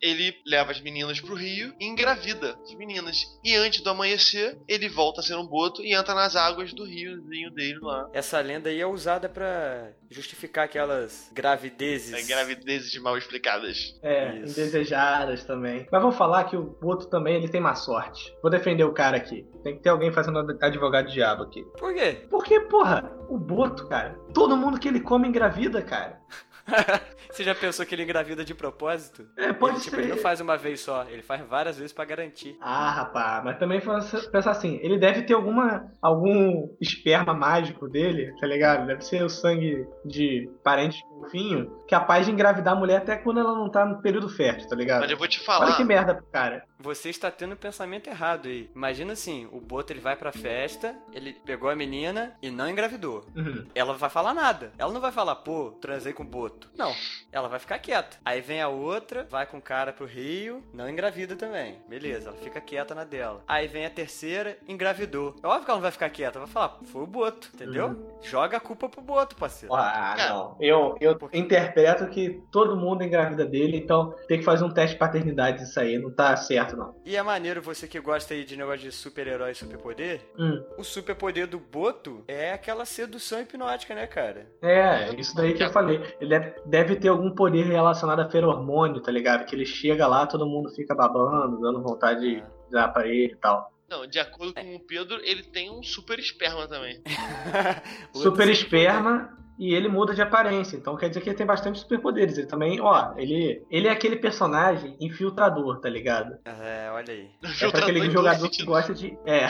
[0.00, 3.24] ele leva as meninas pro rio e engravida as meninas.
[3.44, 6.84] E antes do amanhecer, ele volta a ser um boto e entra nas águas do
[6.84, 8.08] riozinho dele lá.
[8.12, 12.12] Essa lenda aí é usada pra justificar aquelas gravidezes.
[12.12, 13.98] É, gravidezes mal explicadas.
[14.02, 14.58] É, Isso.
[14.60, 15.86] indesejadas também.
[15.90, 18.32] Mas vou falar que o Boto também ele tem má sorte.
[18.42, 19.46] Vou defender o cara aqui.
[19.62, 21.64] Tem que ter alguém fazendo advogado diabo aqui.
[21.78, 22.26] Por quê?
[22.30, 26.20] Porque, porra, o Boto, cara, todo mundo que ele come engravida, cara.
[27.30, 29.26] Você já pensou que ele engravida de propósito?
[29.36, 30.02] É, pode ele, tipo, ser.
[30.02, 32.56] ele não faz uma vez só, ele faz várias vezes pra garantir.
[32.60, 38.46] Ah, rapaz, mas também pensar assim, ele deve ter alguma algum esperma mágico dele, tá
[38.46, 38.86] ligado?
[38.86, 43.54] Deve ser o sangue de parente fofinho, capaz de engravidar a mulher até quando ela
[43.54, 45.00] não tá no período fértil, tá ligado?
[45.00, 45.76] Mas eu vou te Olha falar.
[45.76, 46.64] que merda pro cara.
[46.80, 48.70] Você está tendo um pensamento errado aí.
[48.74, 53.24] Imagina assim, o Boto ele vai pra festa, ele pegou a menina e não engravidou.
[53.34, 53.66] Uhum.
[53.74, 54.72] Ela não vai falar nada.
[54.78, 56.70] Ela não vai falar, pô, transei com o Boto.
[56.76, 56.94] Não.
[57.32, 58.18] Ela vai ficar quieta.
[58.24, 61.80] Aí vem a outra, vai com o cara pro Rio, não engravida também.
[61.88, 63.42] Beleza, ela fica quieta na dela.
[63.48, 65.34] Aí vem a terceira, engravidou.
[65.42, 68.18] É óbvio que ela não vai ficar quieta, vai falar, foi o Boto, entendeu?
[68.22, 69.74] Joga a culpa pro Boto, parceiro.
[69.74, 70.30] Ah, Cara.
[70.32, 70.56] não.
[70.60, 74.98] Eu, eu interpreto que todo mundo engravida dele, então tem que fazer um teste de
[74.98, 75.98] paternidade disso aí.
[75.98, 76.94] Não tá certo, não.
[77.04, 80.20] E é maneiro você que gosta aí de negócio de super-herói e superpoder.
[80.38, 80.62] Hum.
[80.76, 84.46] O superpoder do Boto é aquela sedução hipnótica, né, cara?
[84.62, 86.00] É, isso daí que eu falei.
[86.20, 89.44] Ele deve, deve ter algum poder relacionado a feromônio, tá ligado?
[89.44, 93.36] Que ele chega lá, todo mundo fica babando, dando vontade de dar pra ele e
[93.36, 93.72] tal.
[93.88, 97.02] Não, de acordo com o Pedro, ele tem um super esperma também.
[98.12, 100.76] Super esperma e ele muda de aparência.
[100.76, 102.38] Então quer dizer que ele tem bastante superpoderes.
[102.38, 106.38] Ele também, ó, ele, ele é aquele personagem infiltrador, tá ligado?
[106.44, 107.28] É, olha aí.
[107.60, 109.18] É pra aquele jogador que gosta de.
[109.26, 109.48] É,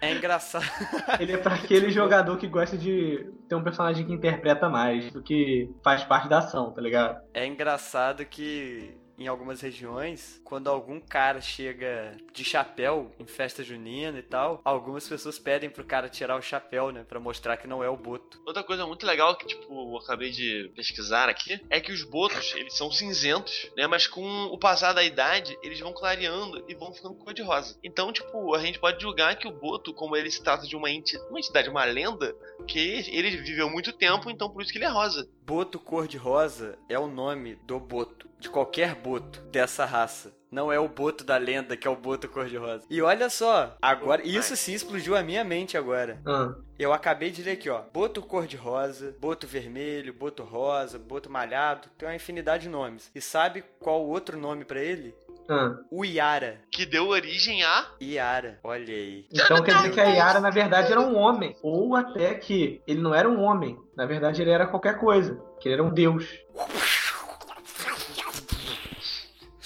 [0.00, 0.64] É engraçado.
[1.20, 5.22] ele é pra aquele jogador que gosta de ter um personagem que interpreta mais do
[5.22, 7.20] que faz parte da ação, tá ligado?
[7.34, 14.18] É engraçado que em algumas regiões, quando algum cara chega de chapéu em festa junina
[14.18, 17.04] e tal, algumas pessoas pedem pro cara tirar o chapéu, né?
[17.04, 18.40] Pra mostrar que não é o boto.
[18.46, 22.54] Outra coisa muito legal que, tipo, eu acabei de pesquisar aqui, é que os botos,
[22.54, 23.86] eles são cinzentos, né?
[23.86, 27.78] Mas com o passar da idade, eles vão clareando e vão ficando cor de rosa.
[27.84, 30.90] Então, tipo, a gente pode julgar que o boto, como ele se trata de uma,
[30.90, 32.34] enti uma entidade, uma lenda,
[32.66, 35.28] que ele viveu muito tempo, então por isso que ele é rosa.
[35.42, 40.32] Boto cor-de-rosa é o nome do boto, de qualquer boto dessa raça.
[40.50, 42.84] Não é o boto da lenda que é o boto cor-de-rosa.
[42.90, 46.20] E olha só, agora, isso sim explodiu a minha mente agora.
[46.26, 47.82] Ah, Eu acabei de ler aqui, ó.
[47.94, 51.86] Boto cor-de-rosa, boto vermelho, boto rosa, boto malhado.
[51.96, 53.12] Tem uma infinidade de nomes.
[53.14, 55.14] E sabe qual o outro nome pra ele?
[55.48, 55.76] ah.
[55.88, 56.58] O Iara.
[56.72, 57.86] Que deu origem a.
[58.00, 58.58] Iara.
[58.64, 59.26] Olha aí.
[59.32, 61.54] Então quer dizer que a Yara, na verdade, era um homem.
[61.62, 63.78] Ou até que ele não era um homem.
[63.96, 65.40] Na verdade, ele era qualquer coisa.
[65.60, 66.26] Que ele era um deus.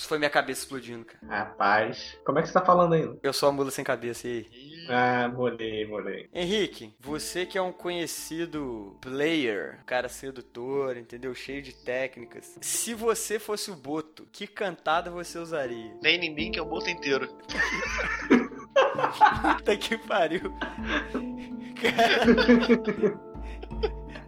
[0.05, 1.26] Isso foi minha cabeça explodindo, cara.
[1.26, 2.14] Rapaz.
[2.26, 3.11] Como é que você tá falando aí?
[3.22, 4.46] Eu sou a mula sem cabeça, e aí?
[4.86, 6.28] Ah, molei, molei.
[6.30, 11.34] Henrique, você que é um conhecido player, cara sedutor, entendeu?
[11.34, 12.59] Cheio de técnicas.
[12.61, 15.96] Se você fosse o Boto, que cantada você usaria?
[16.02, 17.26] Nem ninguém que é o boto inteiro.
[19.57, 20.52] Puta que pariu.
[21.80, 22.26] Cara.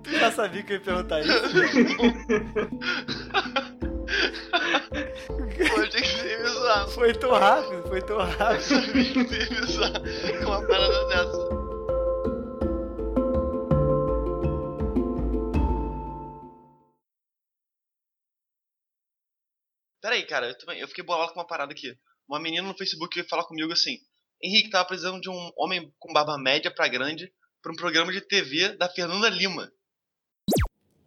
[0.02, 1.32] Tu já sabia que eu ia perguntar isso?
[5.56, 6.88] Pô, eu tinha que ser me zoar.
[6.88, 8.60] Foi tão rápido, foi tão Eu rápido.
[8.62, 11.56] sabia que ia com uma parada dessa.
[20.00, 21.96] Peraí, cara, eu, também, eu fiquei bolado com uma parada aqui.
[22.28, 23.98] Uma menina no Facebook veio falar comigo assim:
[24.42, 27.32] Henrique, tava precisando de um homem com barba média pra grande
[27.62, 29.70] pra um programa de TV da Fernanda Lima.